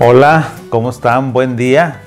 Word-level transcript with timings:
Hola, 0.00 0.50
¿cómo 0.70 0.90
están? 0.90 1.32
Buen 1.32 1.56
día. 1.56 2.02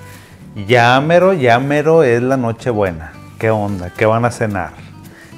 Llámero, 0.65 1.33
llámero 1.33 2.03
es 2.03 2.21
la 2.21 2.37
noche 2.37 2.69
buena. 2.69 3.11
¿Qué 3.37 3.49
onda? 3.51 3.89
¿Qué 3.89 4.05
van 4.05 4.23
a 4.23 4.31
cenar? 4.31 4.71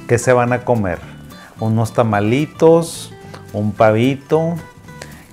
¿Qué 0.07 0.19
se 0.19 0.33
van 0.33 0.53
a 0.53 0.63
comer? 0.63 0.99
Unos 1.59 1.93
tamalitos, 1.93 3.11
un 3.53 3.71
pavito. 3.71 4.53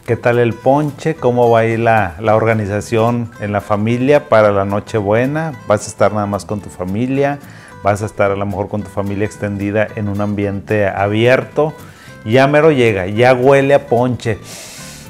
¿Qué 0.06 0.16
tal 0.16 0.38
el 0.38 0.54
ponche? 0.54 1.14
¿Cómo 1.14 1.50
va 1.50 1.62
la, 1.64 2.14
la 2.20 2.36
organización 2.36 3.30
en 3.40 3.52
la 3.52 3.60
familia 3.60 4.30
para 4.30 4.50
la 4.50 4.64
noche 4.64 4.96
buena? 4.96 5.52
¿Vas 5.68 5.84
a 5.84 5.88
estar 5.88 6.14
nada 6.14 6.24
más 6.24 6.46
con 6.46 6.62
tu 6.62 6.70
familia? 6.70 7.38
¿Vas 7.82 8.00
a 8.02 8.06
estar 8.06 8.30
a 8.30 8.36
lo 8.36 8.46
mejor 8.46 8.70
con 8.70 8.82
tu 8.82 8.88
familia 8.88 9.26
extendida 9.26 9.88
en 9.94 10.08
un 10.08 10.22
ambiente 10.22 10.88
abierto? 10.88 11.74
Ya 12.24 12.46
mero 12.46 12.72
llega, 12.72 13.08
ya 13.08 13.34
huele 13.34 13.74
a 13.74 13.86
ponche 13.88 14.38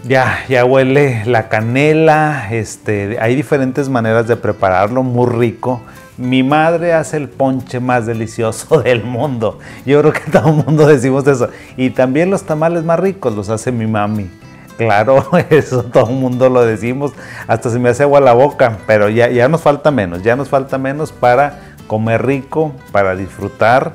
ya, 0.04 0.44
ya 0.48 0.64
huele 0.64 1.22
la 1.26 1.48
canela, 1.48 2.48
este, 2.50 3.18
hay 3.20 3.34
diferentes 3.34 3.88
maneras 3.88 4.26
de 4.26 4.36
prepararlo, 4.36 5.02
muy 5.02 5.28
rico. 5.28 5.82
Mi 6.16 6.42
madre 6.42 6.92
hace 6.92 7.16
el 7.16 7.28
ponche 7.28 7.80
más 7.80 8.06
delicioso 8.06 8.82
del 8.82 9.04
mundo. 9.04 9.58
Yo 9.86 10.00
creo 10.00 10.12
que 10.12 10.30
todo 10.30 10.48
el 10.48 10.64
mundo 10.64 10.86
decimos 10.86 11.26
eso. 11.26 11.48
Y 11.76 11.90
también 11.90 12.30
los 12.30 12.44
tamales 12.44 12.84
más 12.84 13.00
ricos 13.00 13.34
los 13.34 13.48
hace 13.48 13.72
mi 13.72 13.86
mami. 13.86 14.30
Claro, 14.76 15.26
eso 15.50 15.84
todo 15.84 16.08
el 16.08 16.16
mundo 16.16 16.48
lo 16.48 16.64
decimos. 16.64 17.12
Hasta 17.46 17.70
se 17.70 17.78
me 17.78 17.90
hace 17.90 18.02
agua 18.02 18.20
la 18.20 18.32
boca, 18.32 18.78
pero 18.86 19.08
ya, 19.08 19.28
ya 19.28 19.48
nos 19.48 19.62
falta 19.62 19.90
menos. 19.90 20.22
Ya 20.22 20.36
nos 20.36 20.48
falta 20.48 20.78
menos 20.78 21.12
para 21.12 21.74
comer 21.86 22.24
rico, 22.24 22.72
para 22.92 23.16
disfrutar. 23.16 23.92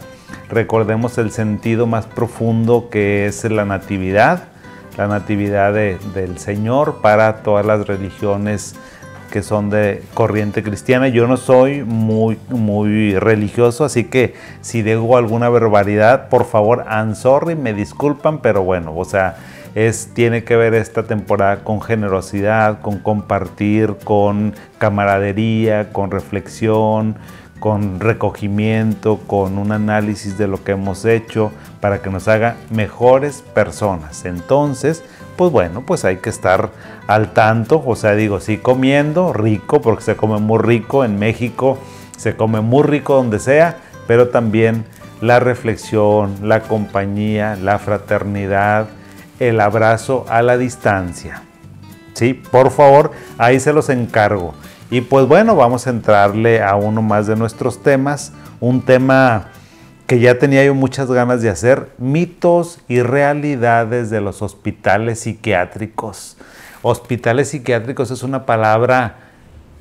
Recordemos 0.49 1.17
el 1.17 1.31
sentido 1.31 1.87
más 1.87 2.05
profundo 2.05 2.89
que 2.91 3.25
es 3.25 3.43
la 3.45 3.65
natividad 3.65 4.54
la 4.97 5.07
natividad 5.07 5.73
del 5.73 6.37
Señor 6.37 7.01
para 7.01 7.37
todas 7.37 7.65
las 7.65 7.87
religiones 7.87 8.75
que 9.31 9.43
son 9.43 9.69
de 9.69 10.01
corriente 10.13 10.63
cristiana. 10.63 11.09
Yo 11.09 11.27
no 11.27 11.35
soy 11.35 11.83
muy, 11.83 12.37
muy 12.49 13.19
religioso, 13.19 13.83
así 13.83 14.05
que 14.05 14.33
si 14.61 14.81
digo 14.81 15.17
alguna 15.17 15.49
barbaridad, 15.49 16.29
por 16.29 16.45
favor, 16.45 16.85
I'm 16.89 17.15
sorry, 17.15 17.55
me 17.55 17.73
disculpan, 17.73 18.39
pero 18.39 18.63
bueno, 18.63 18.95
o 18.95 19.03
sea, 19.03 19.35
es, 19.75 20.11
tiene 20.13 20.45
que 20.45 20.55
ver 20.55 20.73
esta 20.73 21.03
temporada 21.03 21.65
con 21.65 21.81
generosidad, 21.81 22.79
con 22.81 22.99
compartir, 22.99 23.97
con 24.05 24.53
camaradería, 24.77 25.91
con 25.91 26.11
reflexión, 26.11 27.17
con 27.65 27.99
recogimiento, 27.99 29.17
con 29.25 29.57
un 29.57 29.71
análisis 29.71 30.37
de 30.37 30.47
lo 30.47 30.63
que 30.63 30.73
hemos 30.73 31.03
hecho 31.03 31.51
para 31.81 31.99
que 31.99 32.11
nos 32.11 32.27
haga 32.27 32.57
mejores 32.69 33.41
personas. 33.55 34.25
Entonces, 34.25 35.03
pues 35.35 35.51
bueno, 35.51 35.81
pues 35.81 36.05
hay 36.05 36.17
que 36.17 36.29
estar 36.29 36.69
al 37.07 37.33
tanto, 37.33 37.81
o 37.83 37.95
sea, 37.95 38.13
digo, 38.13 38.39
sí 38.39 38.59
comiendo 38.59 39.33
rico, 39.33 39.81
porque 39.81 40.03
se 40.03 40.15
come 40.15 40.37
muy 40.37 40.59
rico 40.59 41.03
en 41.03 41.17
México, 41.17 41.79
se 42.15 42.35
come 42.35 42.61
muy 42.61 42.83
rico 42.83 43.15
donde 43.15 43.39
sea, 43.39 43.79
pero 44.05 44.29
también 44.29 44.85
la 45.19 45.39
reflexión, 45.39 46.35
la 46.43 46.59
compañía, 46.59 47.55
la 47.55 47.79
fraternidad, 47.79 48.89
el 49.39 49.59
abrazo 49.59 50.23
a 50.29 50.43
la 50.43 50.59
distancia. 50.59 51.41
Sí, 52.13 52.35
por 52.35 52.69
favor, 52.69 53.09
ahí 53.39 53.59
se 53.59 53.73
los 53.73 53.89
encargo. 53.89 54.53
Y 54.91 55.01
pues 55.01 55.27
bueno, 55.27 55.55
vamos 55.55 55.87
a 55.87 55.89
entrarle 55.89 56.61
a 56.61 56.75
uno 56.75 57.01
más 57.01 57.27
de 57.27 57.35
nuestros 57.35 57.81
temas, 57.81 58.33
un 58.59 58.81
tema 58.81 59.47
que 60.07 60.19
ya 60.19 60.37
tenía 60.37 60.63
yo 60.63 60.75
muchas 60.75 61.09
ganas 61.09 61.41
de 61.41 61.49
hacer, 61.49 61.89
mitos 61.97 62.79
y 62.87 63.01
realidades 63.01 64.11
de 64.11 64.21
los 64.21 64.41
hospitales 64.43 65.21
psiquiátricos. 65.21 66.37
Hospitales 66.83 67.49
psiquiátricos 67.49 68.11
es 68.11 68.21
una 68.21 68.45
palabra 68.45 69.15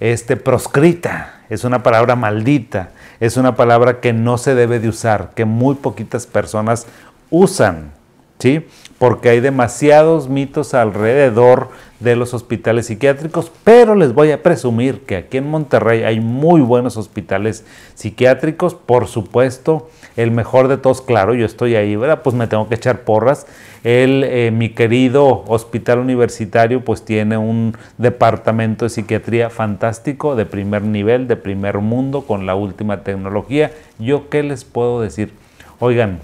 este, 0.00 0.36
proscrita, 0.36 1.42
es 1.50 1.64
una 1.64 1.82
palabra 1.82 2.16
maldita, 2.16 2.90
es 3.20 3.36
una 3.36 3.54
palabra 3.56 4.00
que 4.00 4.14
no 4.14 4.38
se 4.38 4.54
debe 4.54 4.80
de 4.80 4.88
usar, 4.88 5.32
que 5.34 5.44
muy 5.44 5.74
poquitas 5.74 6.26
personas 6.26 6.86
usan, 7.30 7.92
¿sí? 8.38 8.66
Porque 8.98 9.28
hay 9.30 9.40
demasiados 9.40 10.28
mitos 10.28 10.74
alrededor 10.74 11.68
de 12.00 12.16
los 12.16 12.34
hospitales 12.34 12.86
psiquiátricos, 12.86 13.50
pero 13.64 13.94
les 13.94 14.12
voy 14.12 14.30
a 14.30 14.42
presumir 14.42 15.00
que 15.00 15.16
aquí 15.16 15.38
en 15.38 15.48
Monterrey 15.48 16.04
hay 16.04 16.20
muy 16.20 16.60
buenos 16.60 16.96
hospitales 16.96 17.64
psiquiátricos, 17.94 18.74
por 18.74 19.06
supuesto, 19.06 19.88
el 20.16 20.30
mejor 20.30 20.68
de 20.68 20.76
todos, 20.76 21.00
claro, 21.00 21.34
yo 21.34 21.46
estoy 21.46 21.74
ahí, 21.76 21.96
¿verdad? 21.96 22.22
Pues 22.22 22.36
me 22.36 22.46
tengo 22.46 22.68
que 22.68 22.76
echar 22.76 23.00
porras. 23.00 23.46
El, 23.82 24.22
eh, 24.24 24.50
mi 24.52 24.70
querido 24.70 25.44
hospital 25.48 25.98
universitario 25.98 26.84
pues 26.84 27.04
tiene 27.04 27.36
un 27.36 27.76
departamento 27.98 28.84
de 28.84 28.90
psiquiatría 28.90 29.50
fantástico, 29.50 30.36
de 30.36 30.46
primer 30.46 30.82
nivel, 30.82 31.26
de 31.26 31.36
primer 31.36 31.78
mundo, 31.78 32.22
con 32.22 32.46
la 32.46 32.54
última 32.54 33.02
tecnología. 33.02 33.72
¿Yo 33.98 34.28
qué 34.28 34.42
les 34.42 34.64
puedo 34.64 35.00
decir? 35.00 35.32
Oigan, 35.80 36.20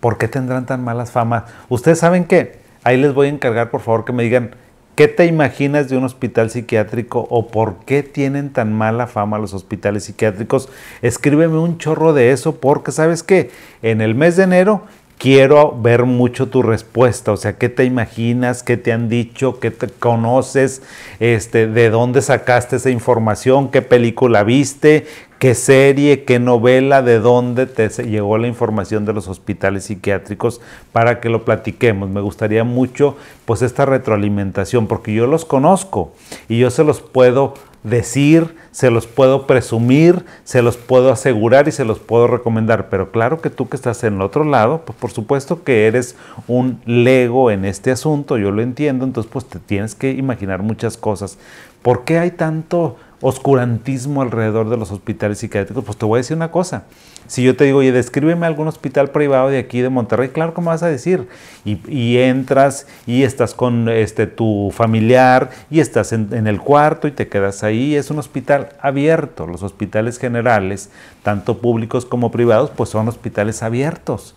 ¿por 0.00 0.18
qué 0.18 0.28
tendrán 0.28 0.66
tan 0.66 0.82
malas 0.82 1.10
famas? 1.10 1.44
Ustedes 1.68 1.98
saben 1.98 2.24
que 2.24 2.68
Ahí 2.84 2.96
les 2.96 3.12
voy 3.12 3.26
a 3.26 3.30
encargar, 3.30 3.70
por 3.70 3.80
favor, 3.80 4.04
que 4.04 4.12
me 4.12 4.22
digan 4.22 4.54
qué 4.94 5.08
te 5.08 5.26
imaginas 5.26 5.88
de 5.88 5.96
un 5.96 6.04
hospital 6.04 6.50
psiquiátrico 6.50 7.26
o 7.28 7.48
por 7.48 7.80
qué 7.84 8.02
tienen 8.02 8.50
tan 8.50 8.72
mala 8.72 9.06
fama 9.06 9.38
los 9.38 9.52
hospitales 9.52 10.04
psiquiátricos. 10.04 10.68
Escríbeme 11.02 11.58
un 11.58 11.78
chorro 11.78 12.12
de 12.12 12.32
eso 12.32 12.56
porque 12.56 12.92
sabes 12.92 13.22
que 13.22 13.50
en 13.82 14.00
el 14.00 14.14
mes 14.14 14.36
de 14.36 14.44
enero 14.44 14.82
quiero 15.18 15.76
ver 15.78 16.04
mucho 16.04 16.48
tu 16.48 16.62
respuesta, 16.62 17.32
o 17.32 17.36
sea, 17.36 17.58
qué 17.58 17.68
te 17.68 17.84
imaginas, 17.84 18.62
qué 18.62 18.76
te 18.76 18.92
han 18.92 19.08
dicho, 19.08 19.58
qué 19.58 19.70
te 19.70 19.88
conoces, 19.88 20.82
este, 21.18 21.66
de 21.66 21.90
dónde 21.90 22.22
sacaste 22.22 22.76
esa 22.76 22.90
información, 22.90 23.70
qué 23.70 23.82
película 23.82 24.44
viste, 24.44 25.06
qué 25.38 25.54
serie, 25.54 26.24
qué 26.24 26.38
novela, 26.38 27.02
de 27.02 27.20
dónde 27.20 27.66
te 27.66 27.88
llegó 28.04 28.38
la 28.38 28.48
información 28.48 29.04
de 29.04 29.12
los 29.12 29.28
hospitales 29.28 29.84
psiquiátricos 29.84 30.60
para 30.92 31.20
que 31.20 31.28
lo 31.28 31.44
platiquemos. 31.44 32.08
Me 32.08 32.20
gustaría 32.20 32.64
mucho 32.64 33.16
pues 33.44 33.62
esta 33.62 33.86
retroalimentación 33.86 34.86
porque 34.86 35.14
yo 35.14 35.26
los 35.26 35.44
conozco 35.44 36.12
y 36.48 36.58
yo 36.58 36.70
se 36.70 36.84
los 36.84 37.00
puedo 37.00 37.54
decir, 37.84 38.56
se 38.72 38.90
los 38.90 39.06
puedo 39.06 39.46
presumir, 39.46 40.24
se 40.42 40.62
los 40.62 40.76
puedo 40.76 41.12
asegurar 41.12 41.68
y 41.68 41.72
se 41.72 41.84
los 41.84 42.00
puedo 42.00 42.26
recomendar. 42.26 42.88
Pero 42.88 43.12
claro 43.12 43.40
que 43.40 43.50
tú 43.50 43.68
que 43.68 43.76
estás 43.76 44.02
en 44.04 44.14
el 44.16 44.22
otro 44.22 44.44
lado, 44.44 44.82
pues 44.84 44.98
por 44.98 45.10
supuesto 45.12 45.62
que 45.62 45.86
eres 45.86 46.16
un 46.48 46.80
lego 46.84 47.50
en 47.50 47.64
este 47.64 47.92
asunto, 47.92 48.38
yo 48.38 48.50
lo 48.50 48.62
entiendo, 48.62 49.04
entonces 49.04 49.30
pues 49.32 49.44
te 49.44 49.60
tienes 49.60 49.94
que 49.94 50.10
imaginar 50.10 50.62
muchas 50.62 50.96
cosas. 50.96 51.38
¿Por 51.82 52.04
qué 52.04 52.18
hay 52.18 52.32
tanto 52.32 52.96
oscurantismo 53.20 54.22
alrededor 54.22 54.68
de 54.68 54.76
los 54.76 54.92
hospitales 54.92 55.38
psiquiátricos, 55.38 55.84
pues 55.84 55.98
te 55.98 56.06
voy 56.06 56.18
a 56.18 56.20
decir 56.20 56.36
una 56.36 56.50
cosa. 56.50 56.84
Si 57.26 57.42
yo 57.42 57.56
te 57.56 57.64
digo, 57.64 57.78
oye, 57.78 57.92
descríbeme 57.92 58.46
algún 58.46 58.68
hospital 58.68 59.10
privado 59.10 59.50
de 59.50 59.58
aquí 59.58 59.80
de 59.80 59.90
Monterrey, 59.90 60.30
claro 60.30 60.54
me 60.56 60.66
vas 60.66 60.82
a 60.82 60.88
decir. 60.88 61.28
Y, 61.64 62.16
entras 62.18 62.86
y 63.06 63.22
estás 63.22 63.54
con 63.54 63.88
este, 63.88 64.26
tu 64.26 64.72
familiar 64.72 65.50
y 65.70 65.80
estás 65.80 66.12
en, 66.12 66.28
en, 66.32 66.46
el 66.46 66.60
cuarto 66.60 67.06
y 67.06 67.12
te 67.12 67.28
quedas 67.28 67.62
ahí. 67.64 67.94
Es 67.96 68.10
un 68.10 68.18
hospital 68.18 68.70
abierto. 68.80 69.46
Los 69.46 69.62
hospitales 69.62 70.18
generales, 70.18 70.90
tanto 71.22 71.58
públicos 71.58 72.06
como 72.06 72.30
privados, 72.30 72.70
pues 72.70 72.88
son 72.88 73.08
hospitales 73.08 73.62
abiertos. 73.62 74.34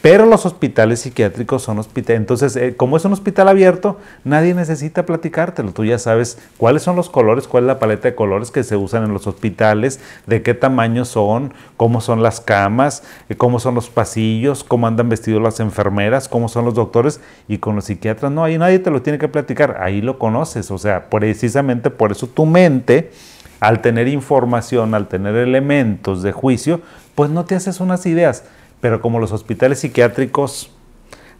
Pero 0.00 0.26
los 0.26 0.46
hospitales 0.46 1.00
psiquiátricos 1.00 1.62
son 1.62 1.80
hospitales. 1.80 2.20
Entonces, 2.20 2.54
eh, 2.54 2.76
como 2.76 2.96
es 2.96 3.04
un 3.04 3.12
hospital 3.12 3.48
abierto, 3.48 3.98
nadie 4.22 4.54
necesita 4.54 5.04
platicártelo. 5.04 5.72
Tú 5.72 5.84
ya 5.84 5.98
sabes 5.98 6.38
cuáles 6.56 6.84
son 6.84 6.94
los 6.94 7.10
colores, 7.10 7.48
cuál 7.48 7.64
es 7.64 7.66
la 7.68 7.78
paleta 7.80 8.08
de 8.08 8.14
colores 8.14 8.52
que 8.52 8.62
se 8.62 8.76
usan 8.76 9.04
en 9.04 9.12
los 9.12 9.26
hospitales, 9.26 9.98
de 10.26 10.42
qué 10.42 10.54
tamaño 10.54 11.04
son, 11.04 11.52
cómo 11.76 12.00
son 12.00 12.22
las 12.22 12.40
camas, 12.40 13.02
eh, 13.28 13.34
cómo 13.34 13.58
son 13.58 13.74
los 13.74 13.90
pasillos, 13.90 14.62
cómo 14.62 14.86
andan 14.86 15.08
vestidos 15.08 15.42
las 15.42 15.58
enfermeras, 15.58 16.28
cómo 16.28 16.48
son 16.48 16.64
los 16.64 16.74
doctores. 16.74 17.20
Y 17.48 17.58
con 17.58 17.74
los 17.74 17.86
psiquiatras, 17.86 18.30
no, 18.30 18.44
ahí 18.44 18.56
nadie 18.56 18.78
te 18.78 18.92
lo 18.92 19.02
tiene 19.02 19.18
que 19.18 19.28
platicar. 19.28 19.78
Ahí 19.80 20.00
lo 20.00 20.20
conoces. 20.20 20.70
O 20.70 20.78
sea, 20.78 21.10
precisamente 21.10 21.90
por 21.90 22.12
eso 22.12 22.28
tu 22.28 22.46
mente, 22.46 23.10
al 23.58 23.82
tener 23.82 24.06
información, 24.06 24.94
al 24.94 25.08
tener 25.08 25.34
elementos 25.34 26.22
de 26.22 26.30
juicio, 26.30 26.82
pues 27.16 27.30
no 27.30 27.44
te 27.44 27.56
haces 27.56 27.80
unas 27.80 28.06
ideas 28.06 28.44
pero 28.80 29.00
como 29.00 29.18
los 29.18 29.32
hospitales 29.32 29.80
psiquiátricos, 29.80 30.70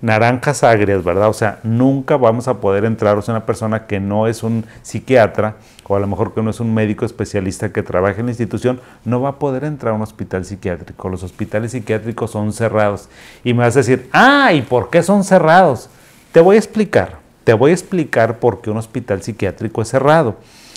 naranjas 0.00 0.62
agrias, 0.62 1.02
¿verdad? 1.02 1.29
O 1.29 1.32
sea, 1.32 1.58
nunca 1.64 2.17
vamos 2.17 2.46
a 2.49 2.61
poder 2.61 2.85
entrar, 2.85 3.19
o 3.19 3.23
sea, 3.23 3.35
una 3.35 3.46
persona 3.46 3.87
que 3.87 4.00
no 4.00 4.26
es 4.26 4.43
un 4.43 4.64
psiquiatra, 4.82 5.56
o 5.87 5.96
a 5.96 6.00
lo 6.00 6.06
mejor 6.06 6.35
que 6.35 6.43
no 6.43 6.50
es 6.50 6.61
un 6.61 6.73
médico 6.73 7.05
especialista 7.05 7.73
que 7.73 7.82
trabaja 7.82 8.20
en 8.20 8.26
la 8.26 8.32
institución, 8.32 8.81
no 9.05 9.20
va 9.20 9.31
a 9.31 9.38
poder 9.38 9.64
entrar 9.64 9.93
a 9.93 9.96
un 9.96 10.02
hospital 10.02 10.44
psiquiátrico. 10.44 11.08
Los 11.08 11.23
hospitales 11.23 11.73
psiquiátricos 11.73 12.31
son 12.31 12.52
cerrados. 12.52 13.08
Y 13.43 13.55
me 13.55 13.61
vas 13.61 13.75
a 13.76 13.81
decir, 13.81 14.08
ah, 14.12 14.52
¿y 14.52 14.62
por 14.62 14.90
qué 14.90 15.02
son 15.02 15.25
cerrados? 15.25 15.90
Te 16.32 16.40
voy 16.40 16.56
a 16.56 16.58
explicar, 16.58 17.19
te 17.44 17.55
voy 17.55 17.70
a 17.70 17.75
explicar 17.75 18.38
por 18.38 18.61
qué 18.61 18.70
un 18.70 18.76
hospital 18.76 19.23
psiquiátrico 19.23 19.82
es 19.82 19.88
cerrado. 19.88 20.37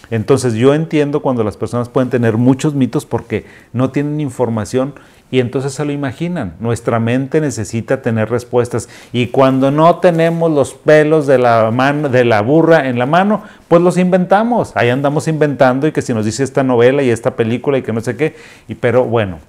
Entonces 0.09 0.55
yo 0.55 0.73
entiendo 0.73 1.21
cuando 1.21 1.43
las 1.43 1.57
personas 1.57 1.87
pueden 1.87 2.09
tener 2.09 2.35
muchos 2.37 2.73
mitos 2.73 3.05
porque 3.05 3.45
no 3.71 3.91
tienen 3.91 4.19
información 4.19 4.93
y 5.31 5.39
entonces 5.39 5.73
se 5.73 5.85
lo 5.85 5.93
imaginan. 5.93 6.53
Nuestra 6.59 6.99
mente 6.99 7.41
necesita 7.41 8.01
tener 8.01 8.29
respuestas 8.29 8.89
y 9.13 9.27
cuando 9.27 9.71
no 9.71 9.99
tenemos 9.99 10.51
los 10.51 10.73
pelos 10.73 11.25
de 11.25 11.37
la 11.37 11.71
mano 11.71 12.09
de 12.09 12.25
la 12.25 12.41
burra 12.41 12.87
en 12.87 12.99
la 12.99 13.05
mano, 13.05 13.43
pues 13.69 13.81
los 13.81 13.97
inventamos. 13.97 14.73
Ahí 14.75 14.89
andamos 14.89 15.29
inventando 15.29 15.87
y 15.87 15.93
que 15.93 16.01
si 16.01 16.13
nos 16.13 16.25
dice 16.25 16.43
esta 16.43 16.63
novela 16.63 17.01
y 17.01 17.09
esta 17.09 17.35
película 17.35 17.77
y 17.77 17.81
que 17.81 17.93
no 17.93 18.01
sé 18.01 18.17
qué, 18.17 18.35
y 18.67 18.75
pero 18.75 19.05
bueno, 19.05 19.39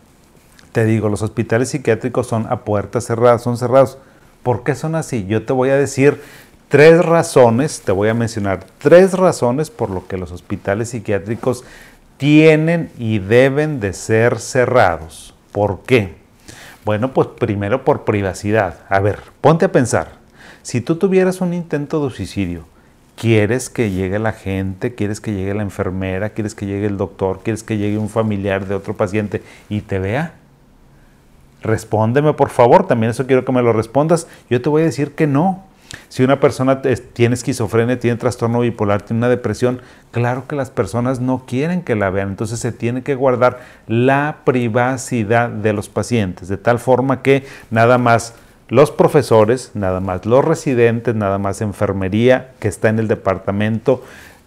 te 0.70 0.84
digo, 0.84 1.08
los 1.08 1.20
hospitales 1.22 1.68
psiquiátricos 1.70 2.28
son 2.28 2.46
a 2.48 2.60
puertas 2.60 3.04
cerradas, 3.04 3.42
son 3.42 3.58
cerrados. 3.58 3.98
¿Por 4.42 4.62
qué 4.64 4.74
son 4.74 4.94
así? 4.94 5.26
Yo 5.26 5.44
te 5.44 5.52
voy 5.52 5.70
a 5.70 5.76
decir 5.76 6.20
tres 6.68 7.04
razones, 7.04 7.82
te 7.82 7.92
voy 7.92 8.08
a 8.08 8.14
mencionar 8.14 8.64
tres 8.78 9.12
razones 9.12 9.68
por 9.68 9.90
lo 9.90 10.06
que 10.06 10.16
los 10.16 10.32
hospitales 10.32 10.88
psiquiátricos 10.88 11.64
tienen 12.16 12.90
y 12.98 13.18
deben 13.18 13.80
de 13.80 13.92
ser 13.92 14.38
cerrados. 14.38 15.34
¿Por 15.52 15.82
qué? 15.82 16.14
Bueno, 16.84 17.12
pues 17.12 17.28
primero 17.38 17.84
por 17.84 18.04
privacidad. 18.04 18.80
A 18.88 18.98
ver, 19.00 19.20
ponte 19.40 19.66
a 19.66 19.72
pensar. 19.72 20.12
Si 20.62 20.80
tú 20.80 20.96
tuvieras 20.96 21.40
un 21.40 21.54
intento 21.54 22.04
de 22.04 22.14
suicidio, 22.14 22.64
¿quieres 23.16 23.70
que 23.70 23.90
llegue 23.90 24.18
la 24.18 24.32
gente? 24.32 24.94
¿Quieres 24.94 25.20
que 25.20 25.32
llegue 25.32 25.54
la 25.54 25.62
enfermera? 25.62 26.30
¿Quieres 26.30 26.54
que 26.54 26.66
llegue 26.66 26.86
el 26.86 26.96
doctor? 26.96 27.40
¿Quieres 27.44 27.62
que 27.62 27.76
llegue 27.76 27.98
un 27.98 28.08
familiar 28.08 28.66
de 28.66 28.74
otro 28.74 28.96
paciente 28.96 29.42
y 29.68 29.82
te 29.82 29.98
vea? 29.98 30.34
Respóndeme, 31.62 32.32
por 32.32 32.50
favor. 32.50 32.86
También 32.86 33.10
eso 33.10 33.26
quiero 33.26 33.44
que 33.44 33.52
me 33.52 33.62
lo 33.62 33.72
respondas. 33.72 34.26
Yo 34.50 34.60
te 34.60 34.68
voy 34.68 34.82
a 34.82 34.86
decir 34.86 35.14
que 35.14 35.26
no. 35.26 35.64
Si 36.08 36.22
una 36.22 36.40
persona 36.40 36.82
tiene 36.82 37.34
esquizofrenia, 37.34 37.98
tiene 37.98 38.16
trastorno 38.16 38.60
bipolar, 38.60 39.02
tiene 39.02 39.18
una 39.18 39.28
depresión, 39.28 39.80
claro 40.10 40.46
que 40.46 40.56
las 40.56 40.70
personas 40.70 41.20
no 41.20 41.44
quieren 41.46 41.82
que 41.82 41.94
la 41.94 42.10
vean. 42.10 42.28
Entonces 42.28 42.60
se 42.60 42.72
tiene 42.72 43.02
que 43.02 43.14
guardar 43.14 43.60
la 43.86 44.38
privacidad 44.44 45.48
de 45.48 45.72
los 45.72 45.88
pacientes, 45.88 46.48
de 46.48 46.56
tal 46.56 46.78
forma 46.78 47.22
que 47.22 47.46
nada 47.70 47.98
más 47.98 48.34
los 48.68 48.90
profesores, 48.90 49.70
nada 49.74 50.00
más 50.00 50.24
los 50.24 50.44
residentes, 50.44 51.14
nada 51.14 51.38
más 51.38 51.60
enfermería 51.60 52.52
que 52.58 52.68
está 52.68 52.88
en 52.88 52.98
el 52.98 53.08
departamento 53.08 54.02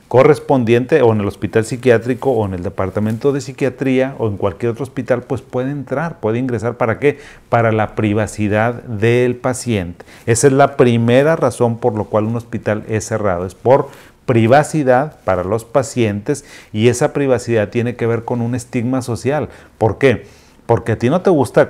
correspondiente 0.07 1.01
o 1.01 1.11
en 1.13 1.21
el 1.21 1.27
hospital 1.27 1.65
psiquiátrico 1.65 2.31
o 2.31 2.45
en 2.45 2.53
el 2.53 2.63
departamento 2.63 3.31
de 3.31 3.41
psiquiatría 3.41 4.15
o 4.19 4.27
en 4.27 4.37
cualquier 4.37 4.71
otro 4.71 4.83
hospital, 4.83 5.23
pues 5.23 5.41
puede 5.41 5.71
entrar, 5.71 6.19
puede 6.19 6.39
ingresar. 6.39 6.77
¿Para 6.77 6.99
qué? 6.99 7.19
Para 7.49 7.71
la 7.71 7.95
privacidad 7.95 8.83
del 8.83 9.35
paciente. 9.35 10.05
Esa 10.25 10.47
es 10.47 10.53
la 10.53 10.77
primera 10.77 11.35
razón 11.35 11.79
por 11.79 11.97
la 11.97 12.03
cual 12.03 12.25
un 12.25 12.35
hospital 12.35 12.83
es 12.87 13.05
cerrado, 13.05 13.45
es 13.45 13.55
por 13.55 13.89
privacidad 14.25 15.19
para 15.23 15.43
los 15.43 15.65
pacientes 15.65 16.45
y 16.73 16.87
esa 16.87 17.13
privacidad 17.13 17.69
tiene 17.69 17.95
que 17.95 18.07
ver 18.07 18.25
con 18.25 18.41
un 18.41 18.55
estigma 18.55 19.01
social. 19.01 19.49
¿Por 19.77 19.97
qué? 19.97 20.25
Porque 20.65 20.93
a 20.93 20.97
ti 20.97 21.11
no 21.11 21.21
te 21.21 21.29
gusta, 21.29 21.69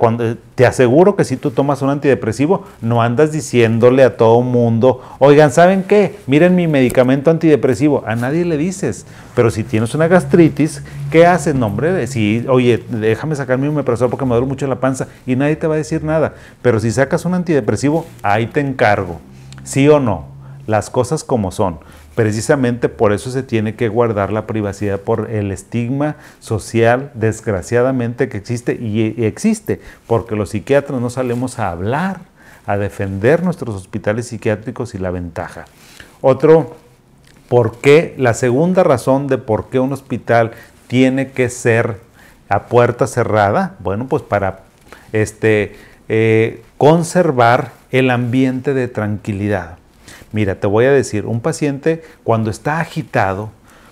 te 0.55 0.65
aseguro 0.65 1.17
que 1.17 1.25
si 1.25 1.35
tú 1.35 1.51
tomas 1.51 1.81
un 1.81 1.89
antidepresivo, 1.89 2.63
no 2.81 3.01
andas 3.01 3.33
diciéndole 3.33 4.03
a 4.03 4.15
todo 4.15 4.41
mundo, 4.41 5.01
oigan, 5.19 5.51
¿saben 5.51 5.83
qué? 5.83 6.17
Miren 6.27 6.55
mi 6.55 6.67
medicamento 6.67 7.29
antidepresivo. 7.29 8.03
A 8.07 8.15
nadie 8.15 8.45
le 8.45 8.55
dices. 8.55 9.05
Pero 9.35 9.51
si 9.51 9.65
tienes 9.65 9.93
una 9.95 10.07
gastritis, 10.07 10.81
¿qué 11.11 11.25
haces? 11.25 11.55
No, 11.55 11.65
hombre, 11.65 12.07
si, 12.07 12.45
oye, 12.47 12.85
déjame 12.89 13.35
sacarme 13.35 13.67
un 13.67 13.75
omeprazol 13.75 14.09
porque 14.09 14.23
me 14.23 14.31
duele 14.31 14.47
mucho 14.47 14.65
la 14.65 14.79
panza 14.79 15.07
y 15.25 15.35
nadie 15.35 15.57
te 15.57 15.67
va 15.67 15.73
a 15.75 15.77
decir 15.77 16.01
nada. 16.01 16.35
Pero 16.61 16.79
si 16.79 16.89
sacas 16.89 17.25
un 17.25 17.33
antidepresivo, 17.33 18.05
ahí 18.23 18.47
te 18.47 18.61
encargo. 18.61 19.19
¿Sí 19.65 19.89
o 19.89 19.99
no? 19.99 20.27
Las 20.67 20.89
cosas 20.89 21.25
como 21.25 21.51
son. 21.51 21.79
Precisamente 22.15 22.87
por 22.87 23.11
eso 23.11 23.29
se 23.29 23.43
tiene 23.43 23.75
que 23.75 23.89
guardar 23.89 24.31
la 24.31 24.47
privacidad, 24.47 25.01
por 25.01 25.29
el 25.29 25.51
estigma 25.51 26.15
social, 26.39 27.11
desgraciadamente, 27.13 28.29
que 28.29 28.37
existe 28.37 28.73
y 28.73 29.25
existe, 29.25 29.81
porque 30.07 30.35
los 30.37 30.51
psiquiatras 30.51 31.01
no 31.01 31.09
salimos 31.09 31.59
a 31.59 31.69
hablar, 31.69 32.21
a 32.65 32.77
defender 32.77 33.43
nuestros 33.43 33.75
hospitales 33.75 34.27
psiquiátricos 34.27 34.95
y 34.95 34.97
la 34.97 35.11
ventaja. 35.11 35.65
Otro, 36.21 36.77
¿por 37.49 37.79
qué? 37.79 38.15
La 38.17 38.33
segunda 38.33 38.83
razón 38.83 39.27
de 39.27 39.37
por 39.37 39.69
qué 39.69 39.79
un 39.79 39.91
hospital 39.91 40.51
tiene 40.87 41.31
que 41.31 41.49
ser 41.49 41.99
a 42.47 42.67
puerta 42.67 43.07
cerrada, 43.07 43.75
bueno, 43.79 44.07
pues 44.07 44.23
para 44.23 44.61
este, 45.11 45.75
eh, 46.07 46.63
conservar 46.77 47.71
el 47.91 48.09
ambiente 48.09 48.73
de 48.73 48.87
tranquilidad. 48.87 49.77
Mira, 50.35 50.59
te 50.59 50.67
voy 50.67 50.83
a 50.83 50.91
decir, 50.91 51.25
un 51.25 51.39
paciente 51.39 52.03
cuando 52.25 52.49
está 52.51 52.81
agitado, 52.81 53.51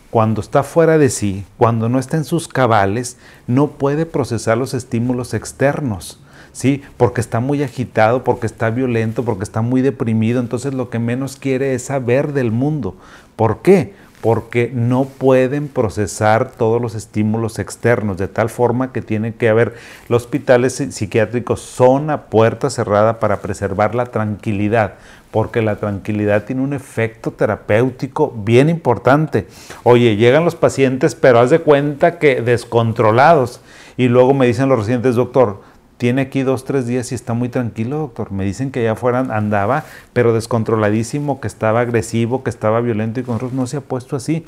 cuando 0.10 0.42
está 0.42 0.62
fuera 0.62 0.98
de 0.98 1.10
sí, 1.10 1.46
cuando 1.58 1.88
no 1.88 2.00
está 2.00 2.18
en 2.18 2.26
sus 2.26 2.50
cabales, 2.50 3.16
no 3.48 3.68
puede 3.70 4.06
procesar 4.06 4.58
los 4.58 4.74
estímulos 4.74 5.34
externos. 5.34 6.20
¿sí? 6.52 6.82
Porque 6.98 7.22
está 7.22 7.40
muy 7.40 7.64
agitado, 7.64 8.26
porque 8.26 8.46
está 8.46 8.72
violento, 8.72 9.24
porque 9.24 9.46
está 9.46 9.62
muy 9.62 9.82
deprimido, 9.82 10.42
entonces 10.42 10.74
lo 10.74 10.90
que 10.90 11.00
menos 11.00 11.38
quiere 11.38 11.76
es 11.76 11.84
saber 11.84 12.34
del 12.34 12.52
mundo. 12.52 12.98
¿Por 13.38 13.62
qué? 13.62 13.94
Porque 14.24 14.72
no 14.74 15.04
pueden 15.04 15.68
procesar 15.68 16.50
todos 16.50 16.82
los 16.82 16.96
estímulos 16.96 17.60
externos, 17.60 18.18
de 18.18 18.30
tal 18.30 18.50
forma 18.50 18.94
que 18.94 19.02
tienen 19.02 19.34
que 19.34 19.50
haber, 19.50 19.76
los 20.08 20.24
hospitales 20.24 20.76
psiquiátricos 20.76 21.60
son 21.60 22.10
a 22.10 22.28
puerta 22.28 22.70
cerrada 22.70 23.20
para 23.20 23.42
preservar 23.42 23.96
la 23.96 24.06
tranquilidad, 24.06 24.94
porque 25.30 25.62
la 25.62 25.76
tranquilidad 25.76 26.46
tiene 26.46 26.62
un 26.62 26.72
efecto 26.74 27.32
terapéutico 27.32 28.34
bien 28.34 28.70
importante. 28.70 29.46
Oye, 29.84 30.16
llegan 30.16 30.46
los 30.46 30.56
pacientes, 30.56 31.16
pero 31.16 31.40
haz 31.40 31.50
de 31.50 31.60
cuenta 31.60 32.18
que 32.18 32.42
descontrolados. 32.42 33.60
Y 33.98 34.08
luego 34.08 34.34
me 34.34 34.48
dicen 34.48 34.70
los 34.70 34.80
residentes, 34.80 35.16
doctor, 35.16 35.62
tiene 36.04 36.24
aquí 36.24 36.42
dos, 36.44 36.66
tres 36.66 36.86
días 36.86 37.14
y 37.14 37.16
está 37.16 37.34
muy 37.34 37.48
tranquilo, 37.48 37.98
doctor. 37.98 38.34
Me 38.34 38.44
dicen 38.44 38.72
que 38.72 38.82
allá 38.82 38.92
afuera 38.92 39.20
andaba, 39.20 39.86
pero 40.12 40.34
descontroladísimo, 40.34 41.40
que 41.40 41.48
estaba 41.48 41.80
agresivo, 41.80 42.44
que 42.44 42.50
estaba 42.50 42.82
violento 42.82 43.22
y 43.22 43.24
con 43.24 43.40
no 43.54 43.68
se 43.68 43.78
ha 43.78 43.80
puesto 43.80 44.18
así. 44.18 44.44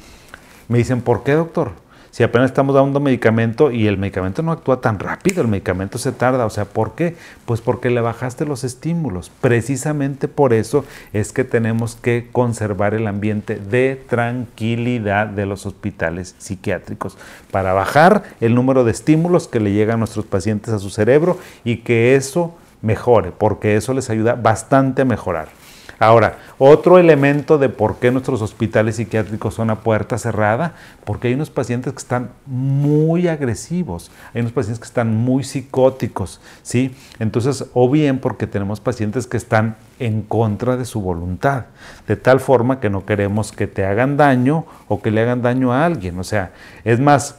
Me 0.67 0.79
dicen, 0.79 0.99
¿por 0.99 1.23
qué, 1.23 1.31
doctor? 1.31 1.71
Si 2.15 2.23
apenas 2.23 2.51
estamos 2.51 2.73
dando 2.73 3.01
medicamento 3.01 3.71
y 3.71 3.87
el 3.87 3.97
medicamento 3.97 4.41
no 4.41 4.53
actúa 4.53 4.79
tan 4.79 4.99
rápido, 4.99 5.41
el 5.41 5.49
medicamento 5.49 5.97
se 5.97 6.13
tarda. 6.13 6.45
O 6.45 6.49
sea, 6.49 6.63
¿por 6.63 6.95
qué? 6.95 7.17
Pues 7.43 7.59
porque 7.59 7.89
le 7.89 7.99
bajaste 7.99 8.45
los 8.45 8.63
estímulos. 8.63 9.29
Precisamente 9.41 10.29
por 10.29 10.53
eso 10.53 10.85
es 11.11 11.33
que 11.33 11.43
tenemos 11.43 11.97
que 11.97 12.29
conservar 12.31 12.93
el 12.93 13.07
ambiente 13.07 13.57
de 13.57 14.01
tranquilidad 14.07 15.27
de 15.27 15.45
los 15.45 15.65
hospitales 15.65 16.35
psiquiátricos 16.37 17.17
para 17.51 17.73
bajar 17.73 18.23
el 18.39 18.55
número 18.55 18.85
de 18.85 18.91
estímulos 18.91 19.49
que 19.49 19.59
le 19.59 19.73
llegan 19.73 19.95
a 19.95 19.97
nuestros 19.97 20.25
pacientes 20.25 20.73
a 20.73 20.79
su 20.79 20.91
cerebro 20.91 21.37
y 21.65 21.79
que 21.79 22.15
eso 22.15 22.55
mejore, 22.81 23.33
porque 23.37 23.75
eso 23.75 23.93
les 23.93 24.09
ayuda 24.09 24.35
bastante 24.35 25.01
a 25.01 25.05
mejorar. 25.05 25.49
Ahora, 25.97 26.37
otro 26.57 26.97
elemento 26.99 27.57
de 27.57 27.69
por 27.69 27.97
qué 27.97 28.11
nuestros 28.11 28.41
hospitales 28.41 28.97
psiquiátricos 28.97 29.53
son 29.53 29.69
a 29.69 29.81
puerta 29.81 30.17
cerrada, 30.17 30.73
porque 31.05 31.29
hay 31.29 31.33
unos 31.33 31.49
pacientes 31.49 31.93
que 31.93 31.99
están 31.99 32.31
muy 32.45 33.27
agresivos, 33.27 34.11
hay 34.33 34.41
unos 34.41 34.53
pacientes 34.53 34.79
que 34.79 34.87
están 34.87 35.15
muy 35.15 35.43
psicóticos, 35.43 36.41
¿sí? 36.63 36.95
Entonces, 37.19 37.65
o 37.73 37.89
bien 37.89 38.19
porque 38.19 38.47
tenemos 38.47 38.79
pacientes 38.79 39.27
que 39.27 39.37
están 39.37 39.77
en 39.99 40.21
contra 40.21 40.75
de 40.75 40.85
su 40.85 41.01
voluntad, 41.01 41.65
de 42.07 42.17
tal 42.17 42.39
forma 42.39 42.79
que 42.79 42.89
no 42.89 43.05
queremos 43.05 43.51
que 43.51 43.67
te 43.67 43.85
hagan 43.85 44.17
daño 44.17 44.65
o 44.87 45.01
que 45.01 45.11
le 45.11 45.21
hagan 45.21 45.41
daño 45.41 45.71
a 45.71 45.85
alguien. 45.85 46.19
O 46.19 46.23
sea, 46.23 46.51
es 46.83 46.99
más, 46.99 47.37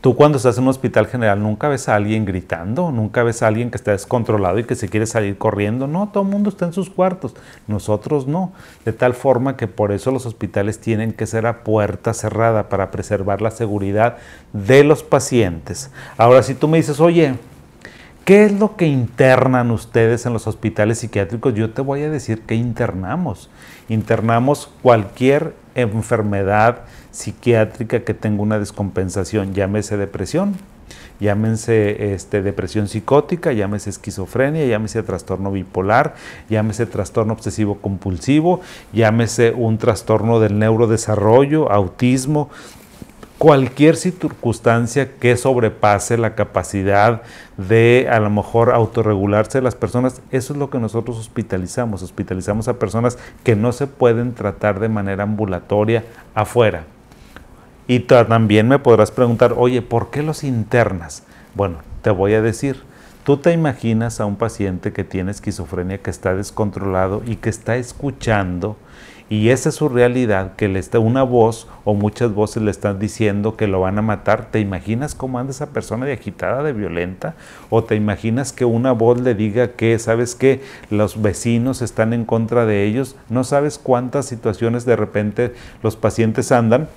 Tú 0.00 0.14
cuando 0.14 0.36
estás 0.36 0.56
en 0.56 0.62
un 0.62 0.68
hospital 0.68 1.08
general 1.08 1.42
nunca 1.42 1.68
ves 1.68 1.88
a 1.88 1.96
alguien 1.96 2.24
gritando, 2.24 2.92
nunca 2.92 3.24
ves 3.24 3.42
a 3.42 3.48
alguien 3.48 3.68
que 3.72 3.76
está 3.76 3.90
descontrolado 3.90 4.60
y 4.60 4.64
que 4.64 4.76
se 4.76 4.88
quiere 4.88 5.06
salir 5.06 5.38
corriendo. 5.38 5.88
No, 5.88 6.10
todo 6.12 6.22
el 6.22 6.28
mundo 6.28 6.50
está 6.50 6.66
en 6.66 6.72
sus 6.72 6.88
cuartos, 6.88 7.34
nosotros 7.66 8.28
no. 8.28 8.52
De 8.84 8.92
tal 8.92 9.14
forma 9.14 9.56
que 9.56 9.66
por 9.66 9.90
eso 9.90 10.12
los 10.12 10.24
hospitales 10.24 10.78
tienen 10.78 11.12
que 11.12 11.26
ser 11.26 11.46
a 11.46 11.64
puerta 11.64 12.14
cerrada 12.14 12.68
para 12.68 12.92
preservar 12.92 13.42
la 13.42 13.50
seguridad 13.50 14.18
de 14.52 14.84
los 14.84 15.02
pacientes. 15.02 15.90
Ahora, 16.16 16.44
si 16.44 16.54
tú 16.54 16.68
me 16.68 16.78
dices, 16.78 17.00
oye, 17.00 17.34
¿Qué 18.28 18.44
es 18.44 18.52
lo 18.52 18.76
que 18.76 18.86
internan 18.86 19.70
ustedes 19.70 20.26
en 20.26 20.34
los 20.34 20.46
hospitales 20.46 20.98
psiquiátricos? 20.98 21.54
Yo 21.54 21.70
te 21.70 21.80
voy 21.80 22.02
a 22.02 22.10
decir 22.10 22.42
que 22.42 22.54
internamos. 22.54 23.48
Internamos 23.88 24.70
cualquier 24.82 25.54
enfermedad 25.74 26.80
psiquiátrica 27.18 28.00
que 28.00 28.14
tenga 28.14 28.42
una 28.42 28.60
descompensación, 28.60 29.52
llámese 29.52 29.96
depresión, 29.96 30.54
llámese 31.18 32.14
este, 32.14 32.42
depresión 32.42 32.86
psicótica, 32.86 33.52
llámese 33.52 33.90
esquizofrenia, 33.90 34.64
llámese 34.66 35.02
trastorno 35.02 35.50
bipolar, 35.50 36.14
llámese 36.48 36.86
trastorno 36.86 37.32
obsesivo 37.32 37.78
compulsivo, 37.78 38.60
llámese 38.92 39.50
un 39.50 39.78
trastorno 39.78 40.38
del 40.38 40.60
neurodesarrollo, 40.60 41.72
autismo, 41.72 42.50
cualquier 43.38 43.96
circunstancia 43.96 45.12
que 45.18 45.36
sobrepase 45.36 46.18
la 46.18 46.36
capacidad 46.36 47.22
de 47.56 48.08
a 48.10 48.20
lo 48.20 48.30
mejor 48.30 48.70
autorregularse 48.70 49.58
de 49.58 49.62
las 49.62 49.74
personas, 49.74 50.22
eso 50.30 50.52
es 50.52 50.58
lo 50.58 50.70
que 50.70 50.78
nosotros 50.78 51.18
hospitalizamos. 51.18 52.02
Hospitalizamos 52.02 52.68
a 52.68 52.78
personas 52.78 53.18
que 53.42 53.56
no 53.56 53.72
se 53.72 53.88
pueden 53.88 54.34
tratar 54.34 54.78
de 54.78 54.88
manera 54.88 55.24
ambulatoria 55.24 56.04
afuera. 56.34 56.84
Y 57.88 58.00
también 58.00 58.68
me 58.68 58.78
podrás 58.78 59.10
preguntar, 59.10 59.54
oye, 59.56 59.82
¿por 59.82 60.10
qué 60.10 60.22
los 60.22 60.44
internas? 60.44 61.24
Bueno, 61.54 61.78
te 62.02 62.10
voy 62.10 62.34
a 62.34 62.42
decir, 62.42 62.82
tú 63.24 63.38
te 63.38 63.52
imaginas 63.52 64.20
a 64.20 64.26
un 64.26 64.36
paciente 64.36 64.92
que 64.92 65.02
tiene 65.02 65.32
esquizofrenia, 65.32 65.98
que 65.98 66.10
está 66.10 66.34
descontrolado 66.34 67.22
y 67.26 67.36
que 67.36 67.48
está 67.48 67.76
escuchando 67.76 68.76
y 69.30 69.50
esa 69.50 69.68
es 69.68 69.74
su 69.74 69.90
realidad, 69.90 70.56
que 70.56 70.68
le 70.68 70.78
está 70.78 70.98
una 70.98 71.22
voz 71.22 71.66
o 71.84 71.92
muchas 71.92 72.32
voces 72.32 72.62
le 72.62 72.70
están 72.70 72.98
diciendo 72.98 73.56
que 73.56 73.66
lo 73.66 73.80
van 73.80 73.98
a 73.98 74.02
matar. 74.02 74.50
¿Te 74.50 74.58
imaginas 74.58 75.14
cómo 75.14 75.38
anda 75.38 75.50
esa 75.50 75.70
persona 75.70 76.06
de 76.06 76.14
agitada, 76.14 76.62
de 76.62 76.72
violenta? 76.72 77.34
¿O 77.68 77.84
te 77.84 77.94
imaginas 77.94 78.52
que 78.52 78.64
una 78.64 78.92
voz 78.92 79.20
le 79.20 79.34
diga 79.34 79.72
que, 79.72 79.98
sabes 79.98 80.34
que 80.34 80.62
los 80.88 81.20
vecinos 81.20 81.82
están 81.82 82.14
en 82.14 82.24
contra 82.24 82.64
de 82.64 82.84
ellos? 82.84 83.16
No 83.28 83.44
sabes 83.44 83.78
cuántas 83.78 84.24
situaciones 84.24 84.86
de 84.86 84.96
repente 84.96 85.54
los 85.82 85.96
pacientes 85.96 86.50
andan 86.50 86.88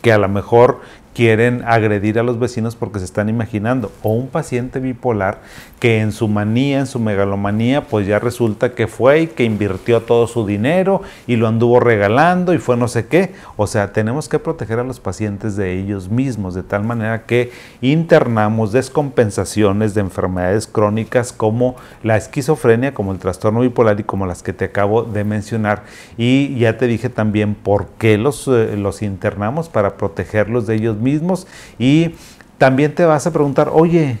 que 0.00 0.12
a 0.12 0.18
lo 0.18 0.28
mejor 0.28 0.80
quieren 1.14 1.62
agredir 1.66 2.18
a 2.18 2.22
los 2.22 2.38
vecinos 2.38 2.76
porque 2.76 2.98
se 2.98 3.04
están 3.04 3.28
imaginando. 3.28 3.90
O 4.02 4.12
un 4.12 4.28
paciente 4.28 4.80
bipolar 4.80 5.40
que 5.80 6.00
en 6.00 6.12
su 6.12 6.28
manía, 6.28 6.80
en 6.80 6.86
su 6.86 6.98
megalomanía, 6.98 7.84
pues 7.86 8.06
ya 8.06 8.18
resulta 8.18 8.74
que 8.74 8.86
fue 8.86 9.22
y 9.22 9.26
que 9.28 9.44
invirtió 9.44 10.02
todo 10.02 10.26
su 10.26 10.46
dinero 10.46 11.02
y 11.26 11.36
lo 11.36 11.48
anduvo 11.48 11.80
regalando 11.80 12.52
y 12.54 12.58
fue 12.58 12.76
no 12.76 12.88
sé 12.88 13.06
qué. 13.06 13.32
O 13.56 13.66
sea, 13.66 13.92
tenemos 13.92 14.28
que 14.28 14.38
proteger 14.38 14.78
a 14.78 14.84
los 14.84 15.00
pacientes 15.00 15.56
de 15.56 15.78
ellos 15.78 16.08
mismos, 16.08 16.54
de 16.54 16.62
tal 16.62 16.84
manera 16.84 17.22
que 17.22 17.50
internamos 17.80 18.72
descompensaciones 18.72 19.94
de 19.94 20.00
enfermedades 20.00 20.66
crónicas 20.66 21.32
como 21.32 21.76
la 22.02 22.16
esquizofrenia, 22.16 22.94
como 22.94 23.12
el 23.12 23.18
trastorno 23.18 23.60
bipolar 23.60 24.00
y 24.00 24.04
como 24.04 24.26
las 24.26 24.42
que 24.42 24.52
te 24.52 24.66
acabo 24.66 25.02
de 25.02 25.24
mencionar. 25.24 25.82
Y 26.16 26.56
ya 26.58 26.78
te 26.78 26.86
dije 26.86 27.08
también 27.08 27.54
por 27.54 27.86
qué 27.98 28.18
los, 28.18 28.48
eh, 28.48 28.76
los 28.76 29.02
internamos 29.02 29.68
para 29.68 29.96
protegerlos 29.96 30.66
de 30.66 30.76
ellos 30.76 30.97
mismos 30.98 31.46
y 31.78 32.14
también 32.58 32.94
te 32.94 33.04
vas 33.04 33.26
a 33.26 33.32
preguntar, 33.32 33.70
oye, 33.72 34.18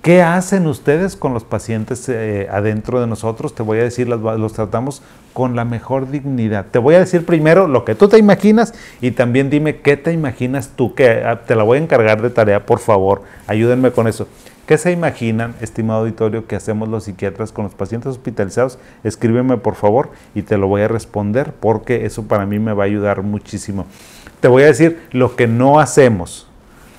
¿qué 0.00 0.22
hacen 0.22 0.66
ustedes 0.66 1.16
con 1.16 1.34
los 1.34 1.44
pacientes 1.44 2.08
eh, 2.08 2.46
adentro 2.50 3.00
de 3.00 3.06
nosotros? 3.06 3.54
Te 3.54 3.62
voy 3.62 3.78
a 3.78 3.82
decir, 3.82 4.06
los, 4.06 4.20
los, 4.38 4.52
tratamos 4.52 5.02
con 5.32 5.56
la 5.56 5.64
mejor 5.64 6.10
dignidad. 6.10 6.66
Te 6.70 6.78
voy 6.78 6.94
a 6.94 7.00
decir 7.00 7.26
primero 7.26 7.66
lo 7.66 7.84
que 7.84 7.94
tú 7.94 8.08
te 8.08 8.18
imaginas 8.18 8.74
y 9.00 9.10
también 9.10 9.50
dime 9.50 9.80
qué 9.80 9.96
te 9.96 10.12
imaginas 10.12 10.70
tú, 10.76 10.94
que 10.94 11.24
ah, 11.24 11.42
te 11.46 11.56
la 11.56 11.64
voy 11.64 11.78
a 11.78 11.82
encargar 11.82 12.22
de 12.22 12.30
tarea, 12.30 12.66
por 12.66 12.78
favor, 12.78 13.22
ayúdenme 13.46 13.90
con 13.90 14.06
eso. 14.06 14.28
¿Qué 14.66 14.78
se 14.78 14.92
imaginan, 14.92 15.54
estimado 15.60 16.00
auditorio, 16.00 16.46
que 16.46 16.56
hacemos 16.56 16.88
los 16.88 17.04
psiquiatras 17.04 17.52
con 17.52 17.64
los 17.64 17.74
pacientes 17.74 18.12
hospitalizados? 18.12 18.78
Escríbeme 19.02 19.58
por 19.58 19.74
favor 19.74 20.10
y 20.34 20.42
te 20.42 20.56
lo 20.56 20.68
voy 20.68 20.82
a 20.82 20.88
responder 20.88 21.52
porque 21.52 22.06
eso 22.06 22.22
para 22.24 22.46
mí 22.46 22.58
me 22.58 22.72
va 22.72 22.84
a 22.84 22.86
ayudar 22.86 23.22
muchísimo 23.22 23.84
te 24.44 24.48
voy 24.48 24.64
a 24.64 24.66
decir 24.66 25.00
lo 25.10 25.36
que 25.36 25.46
no 25.46 25.80
hacemos. 25.80 26.46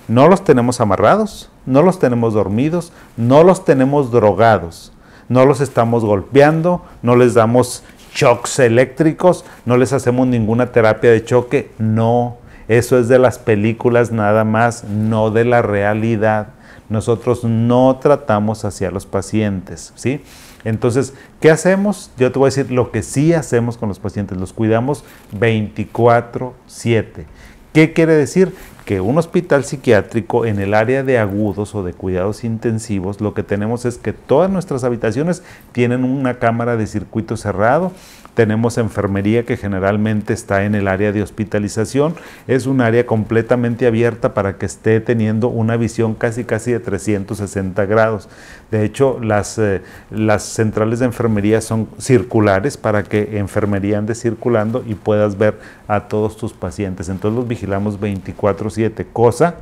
No 0.07 0.27
los 0.27 0.43
tenemos 0.43 0.81
amarrados, 0.81 1.51
no 1.67 1.83
los 1.83 1.99
tenemos 1.99 2.33
dormidos, 2.33 2.91
no 3.17 3.43
los 3.43 3.63
tenemos 3.65 4.09
drogados, 4.09 4.91
no 5.29 5.45
los 5.45 5.61
estamos 5.61 6.03
golpeando, 6.03 6.81
no 7.03 7.15
les 7.15 7.35
damos 7.35 7.83
shocks 8.15 8.57
eléctricos, 8.57 9.45
no 9.63 9.77
les 9.77 9.93
hacemos 9.93 10.25
ninguna 10.25 10.71
terapia 10.71 11.11
de 11.11 11.23
choque, 11.23 11.69
no. 11.77 12.37
Eso 12.67 12.97
es 12.97 13.09
de 13.09 13.19
las 13.19 13.37
películas 13.37 14.11
nada 14.11 14.43
más, 14.43 14.83
no 14.83 15.29
de 15.29 15.45
la 15.45 15.61
realidad. 15.61 16.47
Nosotros 16.89 17.43
no 17.43 17.99
tratamos 18.01 18.65
hacia 18.65 18.89
los 18.89 19.05
pacientes, 19.05 19.93
¿sí? 19.93 20.23
Entonces, 20.65 21.13
¿qué 21.39 21.49
hacemos? 21.51 22.11
Yo 22.17 22.31
te 22.31 22.39
voy 22.39 22.47
a 22.47 22.49
decir 22.49 22.71
lo 22.71 22.91
que 22.91 23.03
sí 23.03 23.31
hacemos 23.33 23.77
con 23.77 23.87
los 23.87 23.99
pacientes. 23.99 24.37
Los 24.37 24.51
cuidamos 24.51 25.05
24/7. 25.31 27.25
¿Qué 27.71 27.93
quiere 27.93 28.13
decir? 28.15 28.53
Que 28.85 29.01
un 29.01 29.17
hospital 29.17 29.63
psiquiátrico 29.63 30.45
en 30.45 30.59
el 30.59 30.73
área 30.73 31.03
de 31.03 31.17
agudos 31.17 31.75
o 31.75 31.83
de 31.83 31.93
cuidados 31.93 32.43
intensivos, 32.43 33.19
lo 33.19 33.33
que 33.33 33.43
tenemos 33.43 33.85
es 33.85 33.97
que 33.97 34.13
todas 34.13 34.49
nuestras 34.49 34.83
habitaciones 34.83 35.43
tienen 35.71 36.03
una 36.03 36.39
cámara 36.39 36.77
de 36.77 36.87
circuito 36.87 37.35
cerrado 37.35 37.91
tenemos 38.35 38.77
enfermería 38.77 39.45
que 39.45 39.57
generalmente 39.57 40.33
está 40.33 40.65
en 40.65 40.75
el 40.75 40.87
área 40.87 41.11
de 41.11 41.23
hospitalización. 41.23 42.15
Es 42.47 42.67
un 42.67 42.81
área 42.81 43.05
completamente 43.05 43.87
abierta 43.87 44.33
para 44.33 44.57
que 44.57 44.65
esté 44.65 44.99
teniendo 44.99 45.47
una 45.47 45.77
visión 45.77 46.13
casi 46.13 46.43
casi 46.43 46.71
de 46.71 46.79
360 46.79 47.85
grados. 47.85 48.29
De 48.69 48.83
hecho, 48.83 49.19
las, 49.21 49.57
eh, 49.57 49.81
las 50.11 50.43
centrales 50.43 50.99
de 50.99 51.05
enfermería 51.05 51.61
son 51.61 51.87
circulares 51.97 52.77
para 52.77 53.03
que 53.03 53.39
enfermería 53.39 53.97
ande 53.97 54.13
circulando 54.13 54.83
y 54.85 54.95
puedas 54.95 55.37
ver 55.37 55.57
a 55.87 56.01
todos 56.01 56.37
tus 56.37 56.53
pacientes. 56.53 57.09
Entonces 57.09 57.37
los 57.37 57.47
vigilamos 57.47 57.99
24/7, 57.99 59.05
cosa 59.11 59.55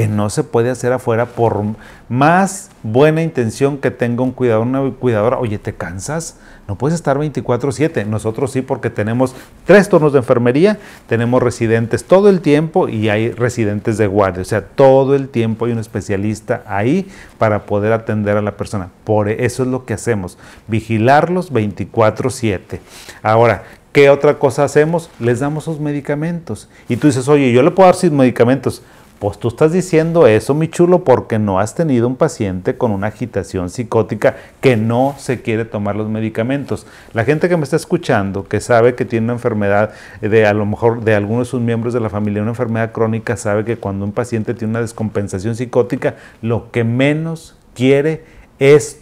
que 0.00 0.08
no 0.08 0.30
se 0.30 0.44
puede 0.44 0.70
hacer 0.70 0.94
afuera 0.94 1.26
por 1.26 1.62
más 2.08 2.70
buena 2.82 3.22
intención 3.22 3.76
que 3.76 3.90
tenga 3.90 4.22
un 4.22 4.30
cuidador, 4.30 4.66
una 4.66 4.90
cuidadora. 4.92 5.38
Oye, 5.38 5.58
¿te 5.58 5.74
cansas? 5.74 6.38
No 6.66 6.76
puedes 6.76 6.94
estar 6.94 7.18
24/7. 7.18 8.06
Nosotros 8.06 8.50
sí 8.50 8.62
porque 8.62 8.88
tenemos 8.88 9.34
tres 9.66 9.90
turnos 9.90 10.14
de 10.14 10.20
enfermería, 10.20 10.78
tenemos 11.06 11.42
residentes 11.42 12.04
todo 12.04 12.30
el 12.30 12.40
tiempo 12.40 12.88
y 12.88 13.10
hay 13.10 13.30
residentes 13.32 13.98
de 13.98 14.06
guardia. 14.06 14.40
O 14.40 14.46
sea, 14.46 14.62
todo 14.62 15.14
el 15.14 15.28
tiempo 15.28 15.66
hay 15.66 15.72
un 15.72 15.78
especialista 15.78 16.62
ahí 16.66 17.06
para 17.36 17.66
poder 17.66 17.92
atender 17.92 18.38
a 18.38 18.42
la 18.42 18.56
persona. 18.56 18.88
Por 19.04 19.28
eso 19.28 19.64
es 19.64 19.68
lo 19.68 19.84
que 19.84 19.92
hacemos, 19.92 20.38
vigilarlos 20.66 21.52
24/7. 21.52 22.80
Ahora, 23.22 23.64
¿qué 23.92 24.08
otra 24.08 24.38
cosa 24.38 24.64
hacemos? 24.64 25.10
Les 25.20 25.40
damos 25.40 25.64
sus 25.64 25.78
medicamentos. 25.78 26.70
Y 26.88 26.96
tú 26.96 27.06
dices, 27.06 27.28
oye, 27.28 27.52
yo 27.52 27.62
le 27.62 27.70
puedo 27.70 27.86
dar 27.86 27.96
sus 27.96 28.10
medicamentos. 28.10 28.82
Pues 29.20 29.38
tú 29.38 29.48
estás 29.48 29.70
diciendo 29.70 30.26
eso, 30.26 30.54
mi 30.54 30.68
chulo, 30.68 31.04
porque 31.04 31.38
no 31.38 31.60
has 31.60 31.74
tenido 31.74 32.06
un 32.06 32.16
paciente 32.16 32.78
con 32.78 32.90
una 32.90 33.08
agitación 33.08 33.68
psicótica 33.68 34.36
que 34.62 34.78
no 34.78 35.14
se 35.18 35.42
quiere 35.42 35.66
tomar 35.66 35.94
los 35.94 36.08
medicamentos. 36.08 36.86
La 37.12 37.24
gente 37.24 37.50
que 37.50 37.58
me 37.58 37.64
está 37.64 37.76
escuchando, 37.76 38.48
que 38.48 38.62
sabe 38.62 38.94
que 38.94 39.04
tiene 39.04 39.24
una 39.24 39.34
enfermedad, 39.34 39.92
de 40.22 40.46
a 40.46 40.54
lo 40.54 40.64
mejor 40.64 41.04
de 41.04 41.14
alguno 41.14 41.40
de 41.40 41.44
sus 41.44 41.60
miembros 41.60 41.92
de 41.92 42.00
la 42.00 42.08
familia, 42.08 42.40
una 42.40 42.52
enfermedad 42.52 42.92
crónica, 42.92 43.36
sabe 43.36 43.66
que 43.66 43.76
cuando 43.76 44.06
un 44.06 44.12
paciente 44.12 44.54
tiene 44.54 44.70
una 44.70 44.80
descompensación 44.80 45.54
psicótica, 45.54 46.14
lo 46.40 46.70
que 46.70 46.84
menos 46.84 47.56
quiere 47.74 48.24
es 48.24 48.39